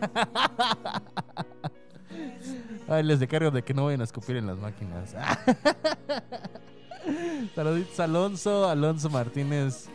[2.88, 5.14] Ay, les descargo de que no vayan a escupir en las máquinas.
[7.54, 9.88] Saluditos Alonso, Alonso Martínez.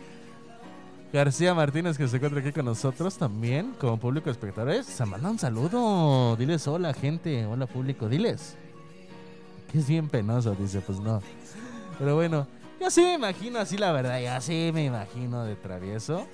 [1.12, 4.86] García Martínez que se encuentra aquí con nosotros también como público espectadores.
[4.86, 6.36] Se manda un saludo.
[6.36, 8.56] Diles hola gente, hola público, diles.
[9.72, 11.22] Que es bien penoso, dice, pues no.
[11.98, 12.46] Pero bueno,
[12.80, 16.26] yo sí me imagino así la verdad, ya sí me imagino de travieso.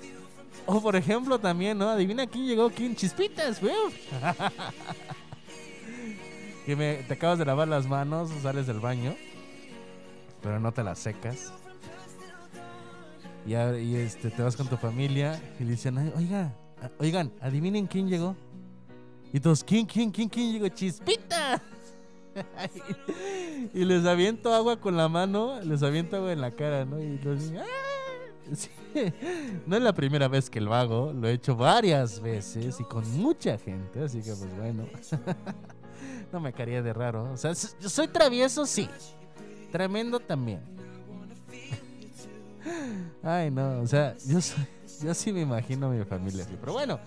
[0.65, 1.89] O por ejemplo también, ¿no?
[1.89, 3.73] Adivina quién llegó aquí en Chispitas, güey.
[6.65, 9.15] que me, te acabas de lavar las manos, sales del baño,
[10.41, 11.53] pero no te las secas.
[13.45, 16.55] Y, este, te vas con tu familia y le dicen, "Ay, oiga,
[16.97, 18.35] oigan, adivinen quién llegó.
[19.31, 20.67] Y todos, ¿quién, quién, quién, quién llegó?
[20.69, 21.61] Chispita.
[23.73, 26.99] y les aviento agua con la mano, les aviento agua en la cara, ¿no?
[26.99, 27.65] Y los "Ah".
[29.65, 33.09] No es la primera vez que lo hago, lo he hecho varias veces y con
[33.17, 34.85] mucha gente, así que pues bueno.
[36.31, 37.31] no me caería de raro.
[37.31, 38.87] O sea, soy travieso, sí.
[39.71, 40.61] Tremendo también.
[43.21, 44.39] Ay, no, o sea, yo
[45.03, 46.55] yo sí me imagino a mi familia así.
[46.59, 46.99] Pero bueno,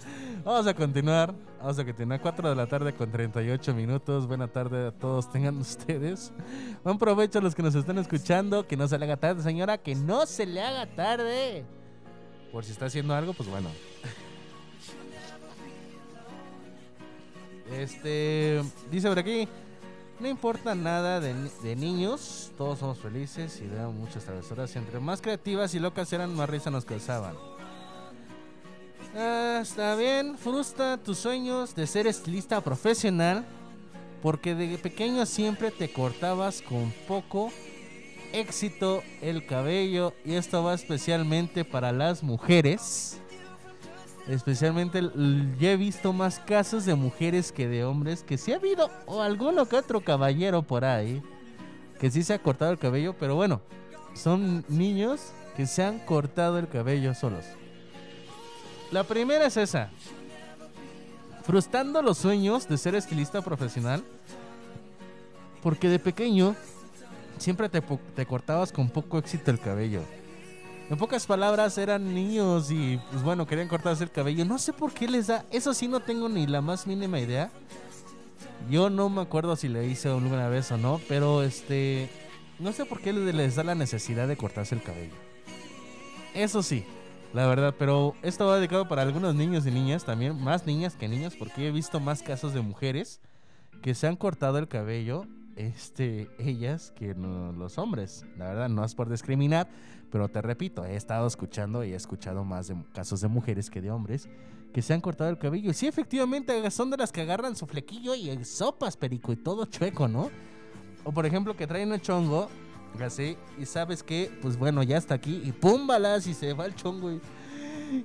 [0.44, 1.34] vamos a continuar.
[1.58, 4.28] Vamos a continuar 4 de la tarde con 38 minutos.
[4.28, 6.32] Buena tarde a todos tengan ustedes.
[6.84, 8.66] Buen provecho a los que nos están escuchando.
[8.66, 9.76] Que no se le haga tarde, señora.
[9.78, 11.64] Que no se le haga tarde.
[12.52, 13.70] Por si está haciendo algo, pues bueno.
[17.72, 19.46] Este, dice por aquí,
[20.20, 24.74] no importa nada de, de niños, todos somos felices y veo muchas travesuras.
[24.76, 27.34] Entre más creativas y locas eran, más risa nos causaban.
[29.20, 33.44] Ah, está bien, frustra tus sueños de ser estilista profesional.
[34.22, 37.52] porque de pequeño siempre te cortabas con poco
[38.32, 43.20] éxito el cabello y esto va especialmente para las mujeres.
[44.28, 45.00] Especialmente
[45.58, 49.22] ya he visto más casos de mujeres que de hombres que sí ha habido o
[49.22, 51.22] alguno que otro caballero por ahí
[51.98, 53.62] que sí se ha cortado el cabello, pero bueno,
[54.14, 57.44] son niños que se han cortado el cabello solos.
[58.90, 59.90] La primera es esa.
[61.44, 64.02] Frustrando los sueños de ser estilista profesional
[65.62, 66.54] porque de pequeño
[67.38, 70.02] siempre te, te cortabas con poco éxito el cabello.
[70.90, 74.46] En pocas palabras, eran niños y, pues bueno, querían cortarse el cabello.
[74.46, 75.44] No sé por qué les da.
[75.50, 77.50] Eso sí, no tengo ni la más mínima idea.
[78.70, 82.08] Yo no me acuerdo si le hice alguna vez o no, pero este.
[82.58, 85.12] No sé por qué les da la necesidad de cortarse el cabello.
[86.34, 86.84] Eso sí,
[87.34, 91.08] la verdad, pero esto va dedicado para algunos niños y niñas también, más niñas que
[91.08, 93.20] niños, porque he visto más casos de mujeres
[93.82, 95.26] que se han cortado el cabello,
[95.56, 98.24] este, ellas que no- los hombres.
[98.36, 99.68] La verdad, no es por discriminar,
[100.10, 103.90] pero te repito, he estado escuchando y he escuchado más casos de mujeres que de
[103.90, 104.28] hombres
[104.72, 105.72] que se han cortado el cabello.
[105.72, 110.08] Sí, efectivamente, son de las que agarran su flequillo y sopas, perico, y todo chueco,
[110.08, 110.30] ¿no?
[111.04, 112.48] O por ejemplo, que traen un chongo,
[113.58, 116.74] y sabes que, pues bueno, ya está aquí, y pum, balas, y se va el
[116.74, 117.12] chongo.
[117.12, 117.20] Y,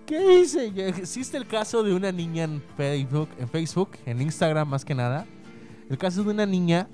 [0.06, 0.72] ¿Qué hice?
[0.88, 5.26] Existe el caso de una niña en Facebook, en Facebook, en Instagram más que nada.
[5.90, 6.88] El caso de una niña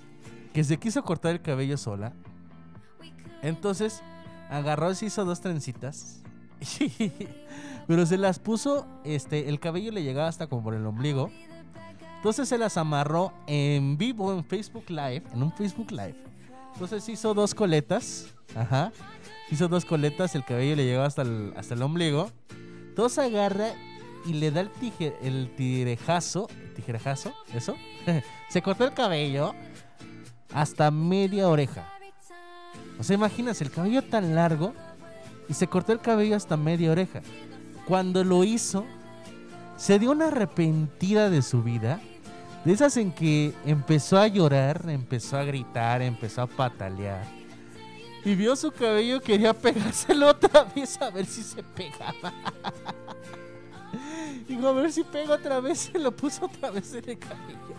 [0.53, 2.13] que se quiso cortar el cabello sola.
[3.41, 4.01] Entonces
[4.49, 6.23] agarró, se hizo dos trencitas.
[7.88, 11.31] Pero se las puso, este, el cabello le llegaba hasta como por el ombligo.
[12.17, 16.17] Entonces se las amarró en vivo en Facebook Live, en un Facebook Live.
[16.80, 18.93] Entonces hizo dos coletas, ajá.
[19.51, 22.31] Hizo dos coletas, el cabello le llegaba hasta el, hasta el ombligo.
[22.88, 23.73] Entonces agarra
[24.26, 26.47] y le da el, tije- el tirejazo,
[26.77, 27.76] tijerejazo, eso.
[28.49, 29.53] se cortó el cabello
[30.53, 31.85] hasta media oreja.
[32.97, 34.73] O sea, imagínense, el cabello tan largo
[35.49, 37.19] y se cortó el cabello hasta media oreja.
[37.88, 38.85] Cuando lo hizo,
[39.76, 41.99] se dio una arrepentida de su vida.
[42.65, 47.26] De esas en que empezó a llorar, empezó a gritar, empezó a patalear.
[48.26, 52.34] Y vio su cabello, quería pegárselo otra vez a ver si se pegaba.
[54.48, 57.76] Dijo, a ver si pega otra vez, se lo puso otra vez en el cabello.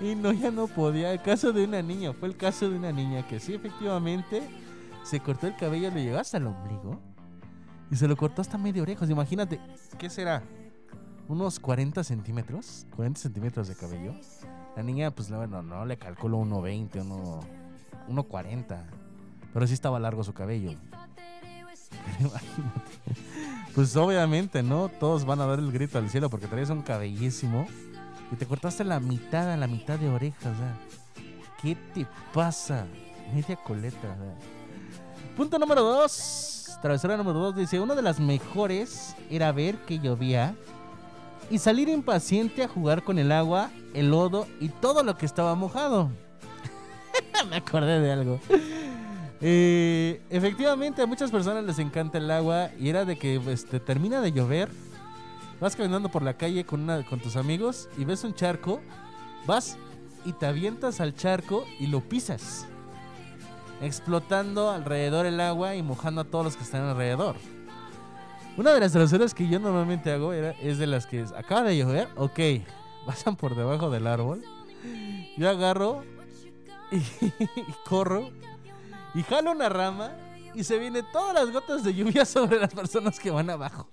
[0.00, 1.12] Y no, ya no podía.
[1.12, 4.42] El caso de una niña, fue el caso de una niña que sí, efectivamente,
[5.04, 7.00] se cortó el cabello, le llegó hasta el ombligo.
[7.90, 9.10] Y se lo cortó hasta medio orejas.
[9.10, 9.60] Imagínate,
[9.98, 10.42] ¿qué será?
[11.28, 12.86] ¿Unos 40 centímetros?
[12.94, 14.14] 40 centímetros de cabello.
[14.76, 17.40] La niña, pues no, no, le calculo 1,20, 1,
[18.08, 18.82] 1,40.
[19.52, 20.72] Pero sí estaba largo su cabello.
[23.74, 24.88] Pues obviamente, ¿no?
[24.88, 27.66] Todos van a dar el grito al cielo porque traes un cabellísimo.
[28.32, 30.56] Y te cortaste la mitad, la mitad de orejas.
[31.60, 32.86] ¿Qué te pasa?
[33.34, 34.16] Media coleta.
[35.36, 36.78] Punto número dos.
[36.80, 40.56] Travesura número dos dice: Una de las mejores era ver que llovía
[41.50, 45.54] y salir impaciente a jugar con el agua, el lodo y todo lo que estaba
[45.54, 46.10] mojado.
[47.50, 48.40] Me acordé de algo.
[49.40, 54.20] Eh, efectivamente, a muchas personas les encanta el agua y era de que este, termina
[54.20, 54.70] de llover,
[55.60, 58.80] vas caminando por la calle con, una, con tus amigos y ves un charco,
[59.46, 59.76] vas
[60.24, 62.66] y te avientas al charco y lo pisas,
[63.82, 67.36] explotando alrededor el agua y mojando a todos los que están alrededor.
[68.56, 71.64] Una de las travesuras que yo normalmente hago era, es de las que es, acaba
[71.64, 72.40] de llover, ok,
[73.06, 74.42] pasan por debajo del árbol,
[75.36, 76.04] yo agarro
[76.90, 77.00] y,
[77.86, 78.30] corro
[79.14, 80.12] y jalo una rama
[80.54, 83.88] y se vienen todas las gotas de lluvia sobre las personas que van abajo.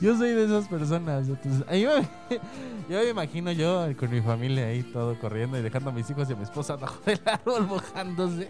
[0.00, 1.28] yo soy de esas personas.
[1.28, 1.64] Entonces,
[2.88, 6.30] yo me imagino yo con mi familia ahí todo corriendo y dejando a mis hijos
[6.30, 8.48] y a mi esposa abajo del árbol mojándose.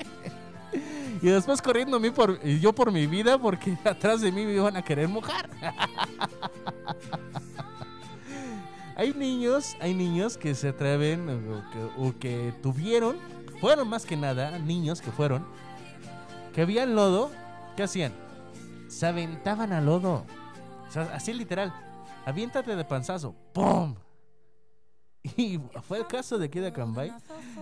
[1.21, 4.53] Y después corriendo a mí por, yo por mi vida porque atrás de mí me
[4.53, 5.51] iban a querer mojar.
[8.97, 13.17] hay niños, hay niños que se atreven o que, o que tuvieron,
[13.61, 15.45] fueron más que nada niños que fueron,
[16.55, 17.31] que habían lodo,
[17.77, 18.13] ¿qué hacían?
[18.89, 20.25] Se aventaban al lodo.
[20.89, 21.73] O sea, así literal.
[22.25, 23.35] Aviéntate de panzazo.
[23.53, 23.95] ¡Pum!
[25.37, 27.13] Y fue el caso de aquí de Cambay.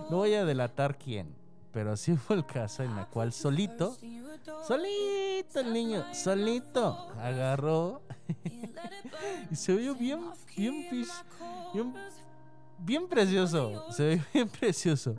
[0.09, 1.35] No voy a delatar quién.
[1.77, 3.95] Pero sí fue el caso en el cual solito,
[4.67, 8.01] solito el niño, solito, agarró
[9.51, 10.89] y se vio bien, bien,
[11.71, 11.93] bien,
[12.79, 13.91] bien precioso.
[13.91, 15.17] Se ve bien precioso.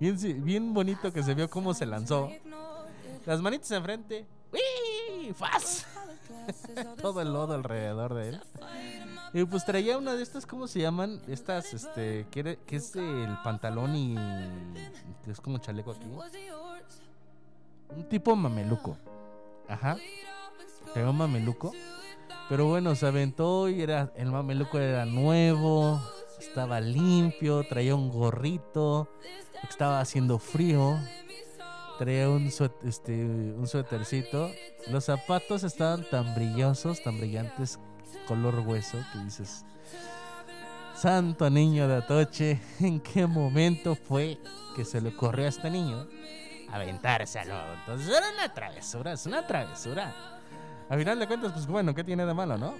[0.00, 2.32] Bien, bien bonito que se vio cómo se lanzó.
[3.24, 4.26] Las manitas enfrente.
[4.52, 5.32] ¡Uy!
[5.34, 5.86] ¡Faz!
[7.00, 8.40] Todo el lodo alrededor de él.
[9.36, 11.20] Y pues traía una de estas, ¿cómo se llaman?
[11.28, 14.16] Estas, este, que es el pantalón y
[15.30, 16.06] es como chaleco aquí.
[17.94, 18.96] Un tipo mameluco.
[19.68, 19.98] Ajá.
[20.94, 21.72] Traía un mameluco.
[22.48, 26.00] Pero bueno, se aventó y era, el mameluco era nuevo,
[26.38, 29.06] estaba limpio, traía un gorrito,
[29.68, 30.96] estaba haciendo frío,
[31.98, 34.50] traía un, suet- este, un suétercito.
[34.90, 37.78] Los zapatos estaban tan brillosos, tan brillantes,
[38.26, 39.64] color hueso, que dices,
[40.96, 44.38] santo niño de Atoche, ¿en qué momento fue
[44.74, 46.06] que se le ocurrió a este niño
[46.70, 47.54] aventárselo?
[47.80, 50.14] Entonces era una travesura, es una travesura.
[50.88, 52.74] A final de cuentas, pues bueno, ¿qué tiene de malo, no?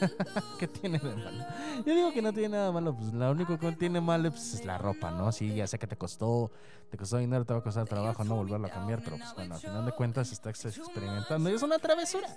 [0.58, 1.44] ¿Qué tiene de malo?
[1.84, 4.64] Yo digo que no tiene nada malo, pues lo único que tiene malo pues, es
[4.64, 5.30] la ropa, ¿no?
[5.32, 6.50] Sí, ya sé que te costó,
[6.90, 9.54] te costó dinero, te va a costar trabajo no volverlo a cambiar, pero pues bueno,
[9.54, 12.28] al final de cuentas estás experimentando y es una travesura.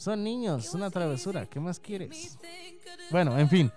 [0.00, 2.38] Son niños, es una travesura, ¿qué más quieres?
[3.10, 3.70] Bueno, en fin.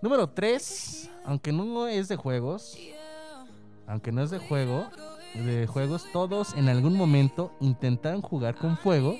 [0.00, 2.78] Número 3, aunque no es de juegos,
[3.88, 4.86] aunque no es de juego,
[5.34, 9.16] de juegos, todos en algún momento intentaron jugar con fuego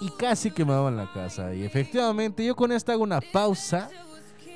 [0.00, 1.52] y casi quemaban la casa.
[1.52, 3.90] Y efectivamente, yo con esto hago una pausa.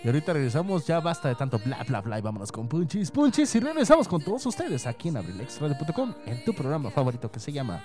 [0.04, 3.52] Y ahorita regresamos, ya basta de tanto bla bla bla y vámonos con punchis, punchis
[3.56, 7.82] y regresamos con todos ustedes aquí en abrilexradio.com en tu programa favorito que se llama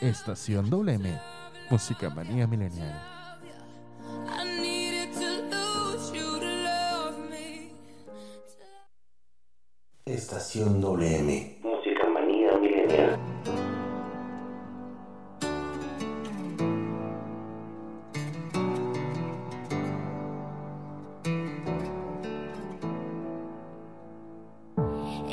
[0.00, 1.18] Estación WM,
[1.70, 3.14] Música Manía Milenial.
[10.06, 11.60] Estación WM.
[11.62, 13.18] Música manía milenial.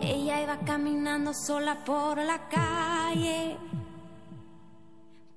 [0.02, 3.58] Ella iba caminando sola por la calle,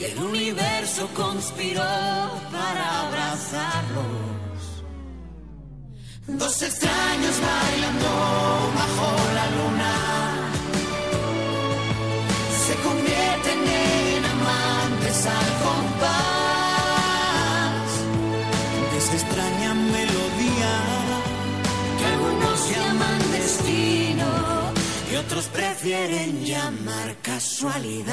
[0.00, 1.82] Y el universo conspiró
[2.50, 4.06] para abrazarlos.
[6.26, 8.08] Dos extraños bailando
[8.76, 9.92] bajo la luna.
[12.66, 16.30] Se convierten en amantes al compás
[18.90, 20.72] de esa extraña melodía
[21.98, 24.28] que algunos llaman destino
[25.12, 28.10] y otros prefieren llamar casualidad.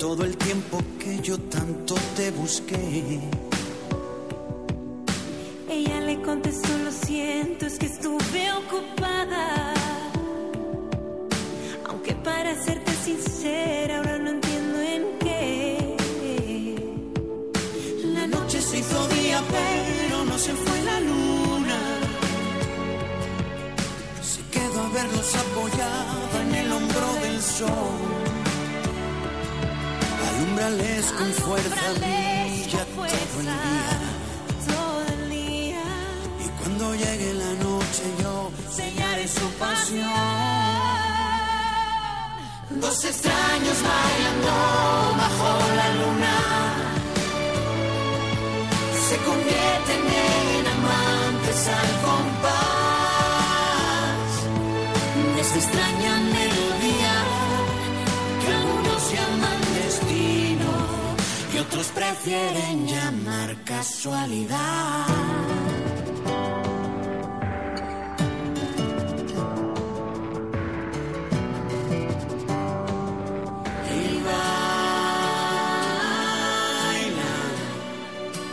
[0.00, 3.20] Todo el tiempo que yo tanto te busqué.
[5.68, 9.74] Ella le contestó, lo siento, es que estuve ocupada.
[11.86, 15.96] Aunque para serte sincera, ahora no entiendo en qué.
[18.14, 21.78] La noche se hizo día, pero no se fue la luna.
[24.22, 28.19] Se quedó a verlos apoyada en el hombro del sol.
[30.60, 32.84] Alumbrales con fuerza, día.
[34.66, 35.82] Todo el día.
[36.44, 40.10] Y cuando llegue la noche yo sellaré su pasión.
[42.70, 44.52] Dos extraños bailando
[45.16, 46.36] bajo la luna
[49.08, 50.02] se convierten
[50.58, 52.39] en amantes al compás
[62.22, 65.06] prefieren llamar casualidad.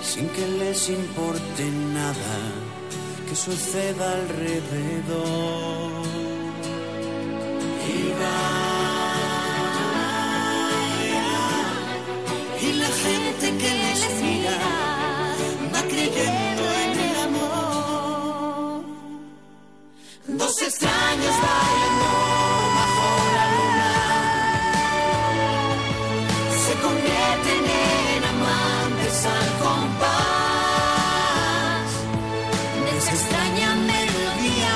[0.02, 1.64] Sin que le les importe
[1.94, 2.36] nada
[3.28, 6.06] que suceda alrededor.
[7.90, 8.57] Y vaya,
[12.88, 14.58] la gente que les mira
[15.74, 18.82] va creyendo en el amor.
[20.42, 22.10] Dos extraños bailando
[22.78, 23.94] bajo la luna
[26.64, 27.64] se convierten
[28.14, 30.68] en amantes al compás
[32.84, 34.76] de esa extraña melodía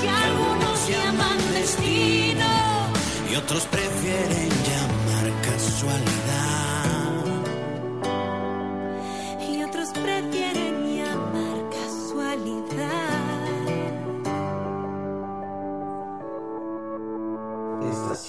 [0.00, 2.50] que algunos llaman destino
[3.30, 3.85] y otros prefieren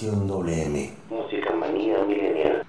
[0.08, 0.90] Estación WM.
[1.10, 2.64] Música manía milenial.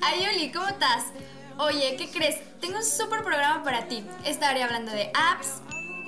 [0.00, 1.12] Ay, Oli, ¿cómo estás?
[1.58, 2.40] Oye, ¿qué crees?
[2.60, 4.04] Tengo un súper programa para ti.
[4.24, 5.62] Estaré hablando de apps,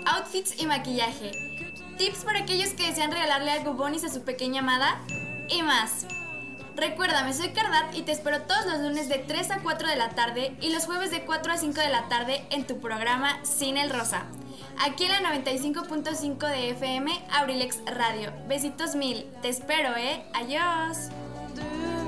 [0.05, 1.31] outfits y maquillaje.
[1.97, 5.01] Tips para aquellos que desean regalarle algo bonis a su pequeña amada
[5.48, 6.06] y más.
[6.81, 10.09] Recuérdame, soy Cardat y te espero todos los lunes de 3 a 4 de la
[10.11, 13.77] tarde y los jueves de 4 a 5 de la tarde en tu programa Sin
[13.77, 14.24] el Rosa.
[14.82, 18.32] Aquí en la 95.5 de FM, Abrilex Radio.
[18.48, 19.27] Besitos mil.
[19.43, 20.24] Te espero, ¿eh?
[20.32, 21.11] Adiós.
[21.61, 22.01] de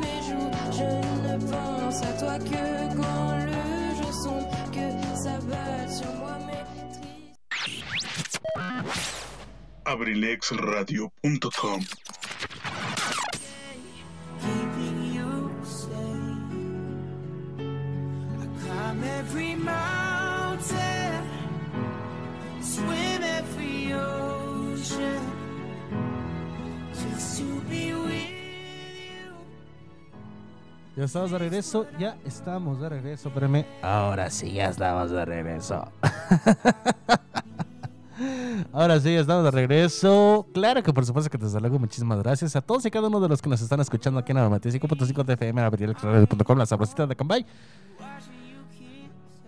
[30.94, 33.64] Ya estamos de regreso, ya estamos de regreso, espérame.
[33.80, 35.90] Ahora sí, ya estamos de regreso.
[38.72, 40.46] Ahora sí, ya estamos de regreso.
[40.52, 43.28] Claro que por supuesto que desde luego muchísimas gracias a todos y cada uno de
[43.28, 47.16] los que nos están escuchando aquí en la 95.5 de FM, abrilexradio.com, la sabrosita de
[47.16, 47.46] Cambay.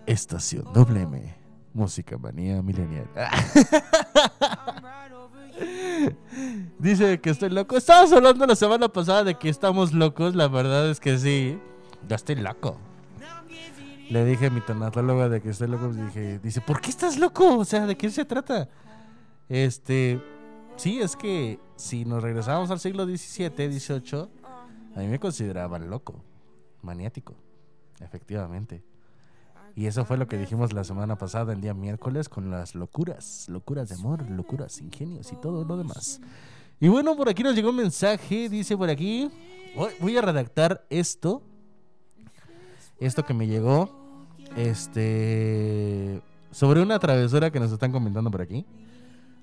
[0.07, 1.35] Estación WM,
[1.73, 3.07] Música Manía Millennial.
[6.79, 7.77] Dice que estoy loco.
[7.77, 10.35] Estábamos hablando la semana pasada de que estamos locos.
[10.35, 11.59] La verdad es que sí.
[12.07, 12.77] Ya estoy loco.
[14.09, 15.91] Le dije a mi tanatóloga de que estoy loco.
[15.91, 17.57] Dije, dice, ¿por qué estás loco?
[17.57, 18.69] O sea, ¿de qué se trata?
[19.49, 20.21] Este,
[20.75, 24.29] sí, es que si nos regresamos al siglo XVII, XVIII,
[24.95, 26.21] a mí me consideraban loco,
[26.83, 27.35] maniático,
[27.99, 28.83] efectivamente.
[29.75, 33.47] Y eso fue lo que dijimos la semana pasada, el día miércoles, con las locuras,
[33.49, 36.21] locuras de amor, locuras, ingenios y todo lo demás.
[36.79, 39.29] Y bueno, por aquí nos llegó un mensaje, dice por aquí,
[39.99, 41.41] voy- a redactar esto,
[42.99, 43.89] esto que me llegó,
[44.55, 46.21] este,
[46.51, 48.65] sobre una travesura que nos están comentando por aquí.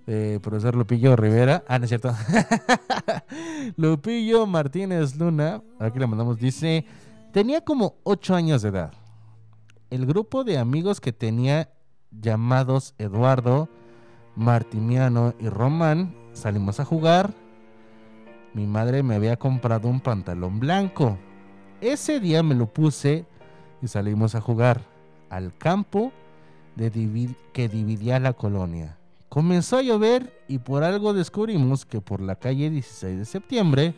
[0.06, 2.12] Eh, profesor Lupillo Rivera, ah, no es cierto.
[3.76, 6.84] Lupillo Martínez Luna, aquí le mandamos, dice,
[7.32, 8.92] tenía como 8 años de edad.
[9.92, 11.68] El grupo de amigos que tenía
[12.10, 13.68] llamados Eduardo,
[14.36, 17.34] Martimiano y Román, salimos a jugar.
[18.54, 21.18] Mi madre me había comprado un pantalón blanco.
[21.82, 23.26] Ese día me lo puse
[23.82, 24.80] y salimos a jugar
[25.28, 26.10] al campo
[27.52, 28.96] que dividía la colonia.
[29.28, 33.94] Comenzó a llover y por algo descubrimos que por la calle 16 de septiembre,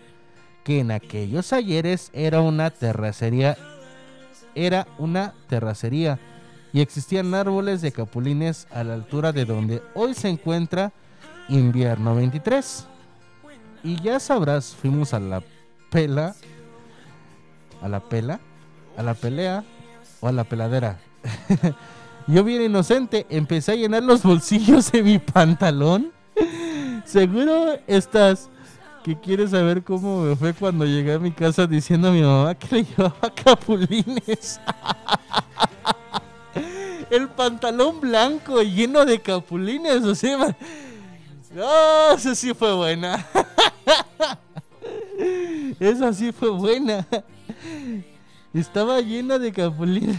[0.64, 3.56] que en aquellos ayeres era una terracería,
[4.54, 6.18] era una terracería
[6.72, 10.92] y existían árboles de capulines a la altura de donde hoy se encuentra
[11.48, 12.86] Invierno 23.
[13.84, 15.42] Y ya sabrás, fuimos a la
[15.90, 16.34] pela,
[17.82, 18.40] a la pela,
[18.96, 19.62] a la pelea
[20.20, 20.98] o a la peladera.
[22.26, 26.12] Yo bien inocente, empecé a llenar los bolsillos de mi pantalón.
[27.04, 28.48] Seguro estás
[29.04, 32.54] que quieres saber cómo me fue cuando llegué a mi casa diciendo a mi mamá
[32.54, 34.58] que le llevaba capulines.
[37.10, 40.56] El pantalón blanco lleno de capulines, o sea,
[41.56, 43.24] ¡Oh, esa sí fue buena.
[45.78, 47.06] Esa sí fue buena.
[48.52, 50.18] Estaba llena de capulines.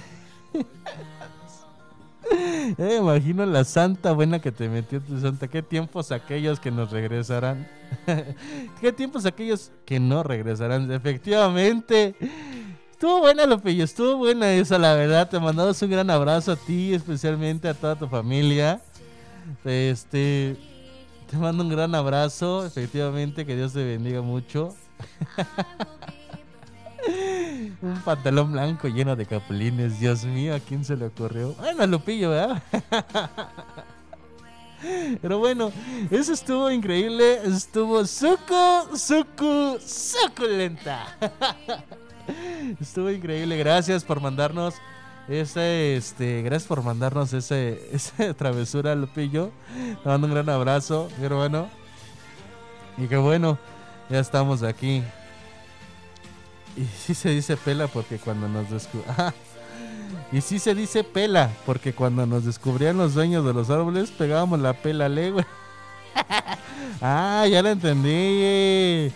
[2.78, 5.48] Me imagino la santa buena que te metió tu santa.
[5.48, 7.68] ¿Qué tiempos aquellos que nos regresarán?
[8.82, 10.92] ¿Qué tiempos aquellos que no regresarán?
[10.92, 12.16] Efectivamente.
[12.92, 13.84] Estuvo buena, Lopillo.
[13.84, 15.30] Estuvo buena esa, la verdad.
[15.30, 18.82] Te mandamos un gran abrazo a ti, especialmente a toda tu familia.
[19.64, 20.56] Este.
[21.30, 22.66] Te mando un gran abrazo.
[22.66, 24.74] Efectivamente, que Dios te bendiga mucho.
[27.82, 30.00] un pantalón blanco lleno de capulines.
[30.00, 31.54] Dios mío, ¿a quién se le ocurrió?
[31.54, 32.64] Bueno, a Lupillo, ¿verdad?
[35.22, 35.72] Pero bueno,
[36.12, 37.40] eso estuvo increíble.
[37.46, 41.18] Estuvo suco, suco, suculenta.
[42.80, 43.58] Estuvo increíble.
[43.58, 44.76] Gracias por mandarnos
[45.28, 49.52] ese, este, gracias por mandarnos ese, esa travesura, Lupillo.
[50.04, 51.70] Te mando un gran abrazo, mi hermano.
[52.98, 53.58] Y que bueno,
[54.10, 55.04] ya estamos aquí.
[56.76, 59.34] Y sí se dice pela porque cuando nos descubrimos.
[60.32, 64.60] Y sí se dice pela porque cuando nos descubrían los dueños de los árboles pegábamos
[64.60, 65.46] la pela legua.
[67.02, 69.14] ah, ya lo entendí.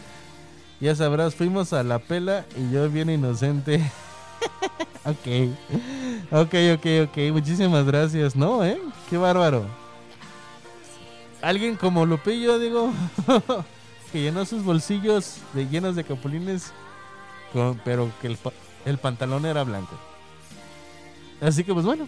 [0.80, 3.82] Ya sabrás, fuimos a la pela y yo bien inocente.
[5.06, 5.52] ok.
[6.32, 7.18] Ok, ok, ok.
[7.34, 8.36] Muchísimas gracias.
[8.36, 8.80] No, ¿eh?
[9.10, 9.66] Qué bárbaro.
[11.42, 12.94] Alguien como Lupillo, digo,
[14.12, 16.72] que llenó sus bolsillos de llenos de capulines,
[17.84, 18.38] pero que el,
[18.86, 19.96] el pantalón era blanco.
[21.42, 22.08] Así que pues bueno.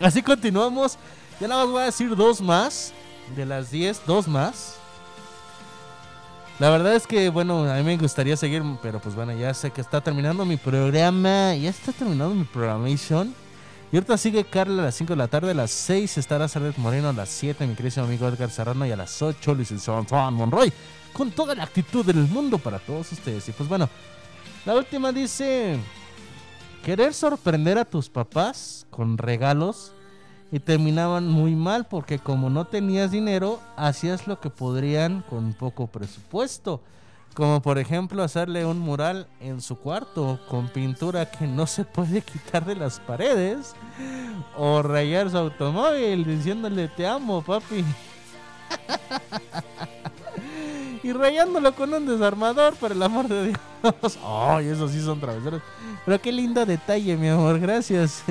[0.00, 0.98] Así continuamos.
[1.40, 2.92] Ya nada más voy a decir dos más.
[3.36, 4.76] De las 10, dos más.
[6.58, 9.70] La verdad es que, bueno, a mí me gustaría seguir, pero pues bueno, ya sé
[9.70, 11.54] que está terminando mi programa.
[11.54, 13.34] Ya está terminando mi programation.
[13.90, 16.76] Y ahorita sigue Carla a las 5 de la tarde, a las 6 estará Salet
[16.78, 20.34] Moreno, a las 7 mi querido amigo Edgar Serrano y a las 8 Luis Juan
[20.34, 20.72] Monroy.
[21.12, 23.48] Con toda la actitud del mundo para todos ustedes.
[23.48, 23.88] Y pues bueno,
[24.64, 25.78] la última dice...
[26.84, 29.94] Querer sorprender a tus papás con regalos
[30.52, 35.86] y terminaban muy mal porque como no tenías dinero, hacías lo que podrían con poco
[35.86, 36.82] presupuesto.
[37.32, 42.20] Como por ejemplo hacerle un mural en su cuarto con pintura que no se puede
[42.20, 43.74] quitar de las paredes.
[44.54, 47.82] O rayar su automóvil diciéndole te amo papi.
[51.04, 54.18] y rayándolo con un desarmador, por el amor de Dios.
[54.24, 55.60] Ay, esos sí son travesuras.
[56.04, 58.24] Pero qué lindo detalle, mi amor, gracias.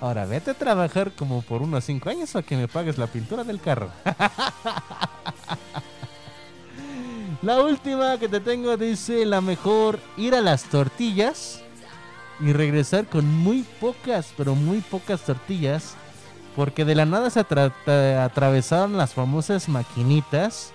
[0.00, 3.44] Ahora vete a trabajar como por unos 5 años para que me pagues la pintura
[3.44, 3.90] del carro.
[7.42, 11.60] La última que te tengo dice la mejor ir a las tortillas
[12.40, 15.94] y regresar con muy pocas, pero muy pocas tortillas.
[16.54, 20.72] Porque de la nada se atra- tra- atravesaron las famosas maquinitas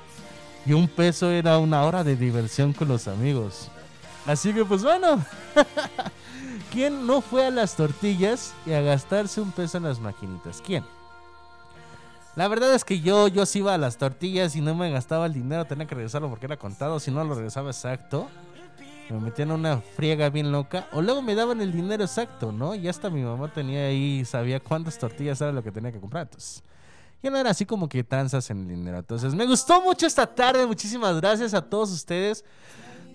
[0.67, 3.69] y un peso era una hora de diversión con los amigos.
[4.25, 5.23] Así que pues bueno,
[6.71, 10.61] ¿quién no fue a las tortillas y a gastarse un peso en las maquinitas?
[10.61, 10.83] ¿Quién?
[12.35, 15.25] La verdad es que yo, yo sí iba a las tortillas y no me gastaba
[15.25, 18.27] el dinero, tenía que regresarlo porque era contado, si no lo regresaba exacto.
[19.09, 20.87] Me metían una friega bien loca.
[20.91, 22.75] O luego me daban el dinero exacto, ¿no?
[22.75, 26.27] Y hasta mi mamá tenía ahí, sabía cuántas tortillas era lo que tenía que comprar.
[27.21, 28.99] Ya no era así como que tranzas en el dinero.
[28.99, 30.65] Entonces, me gustó mucho esta tarde.
[30.65, 32.43] Muchísimas gracias a todos ustedes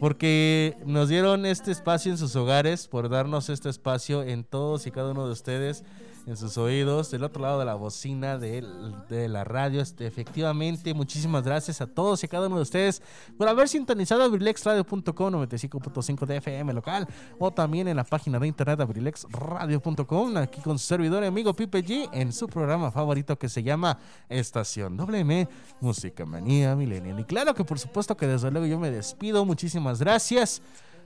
[0.03, 4.91] porque nos dieron este espacio en sus hogares, por darnos este espacio en todos y
[4.91, 5.85] cada uno de ustedes,
[6.27, 8.65] en sus oídos, del otro lado de la bocina de,
[9.09, 9.81] de la radio.
[9.81, 13.03] Este, efectivamente, muchísimas gracias a todos y cada uno de ustedes
[13.37, 17.09] por haber sintonizado abrilexradio.com 95.5 de FM local
[17.39, 21.85] o también en la página de internet abrilexradio.com aquí con su servidor y amigo Pipe
[21.85, 25.49] G en su programa favorito que se llama Estación WM
[25.81, 27.21] Música Manía Millennial.
[27.21, 29.45] Y claro que por supuesto que desde luego yo me despido.
[29.45, 30.63] Muchísimas gracias.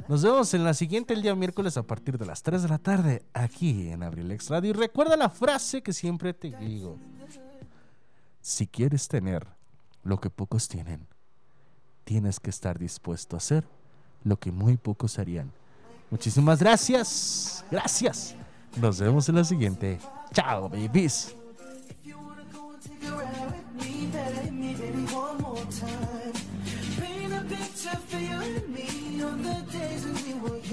[0.08, 2.78] Nos vemos en la siguiente el día miércoles a partir de las 3 de la
[2.78, 4.70] tarde aquí en Abrilex Radio.
[4.70, 6.96] Y recuerda la frase que siempre te digo.
[8.40, 9.46] Si quieres tener
[10.04, 11.06] lo que pocos tienen,
[12.04, 13.66] tienes que estar dispuesto a hacer
[14.22, 15.50] lo que muy pocos harían.
[16.10, 17.64] Muchísimas gracias.
[17.70, 18.36] Gracias.
[18.80, 19.98] Nos vemos en la siguiente.
[20.32, 21.34] Chao, babies.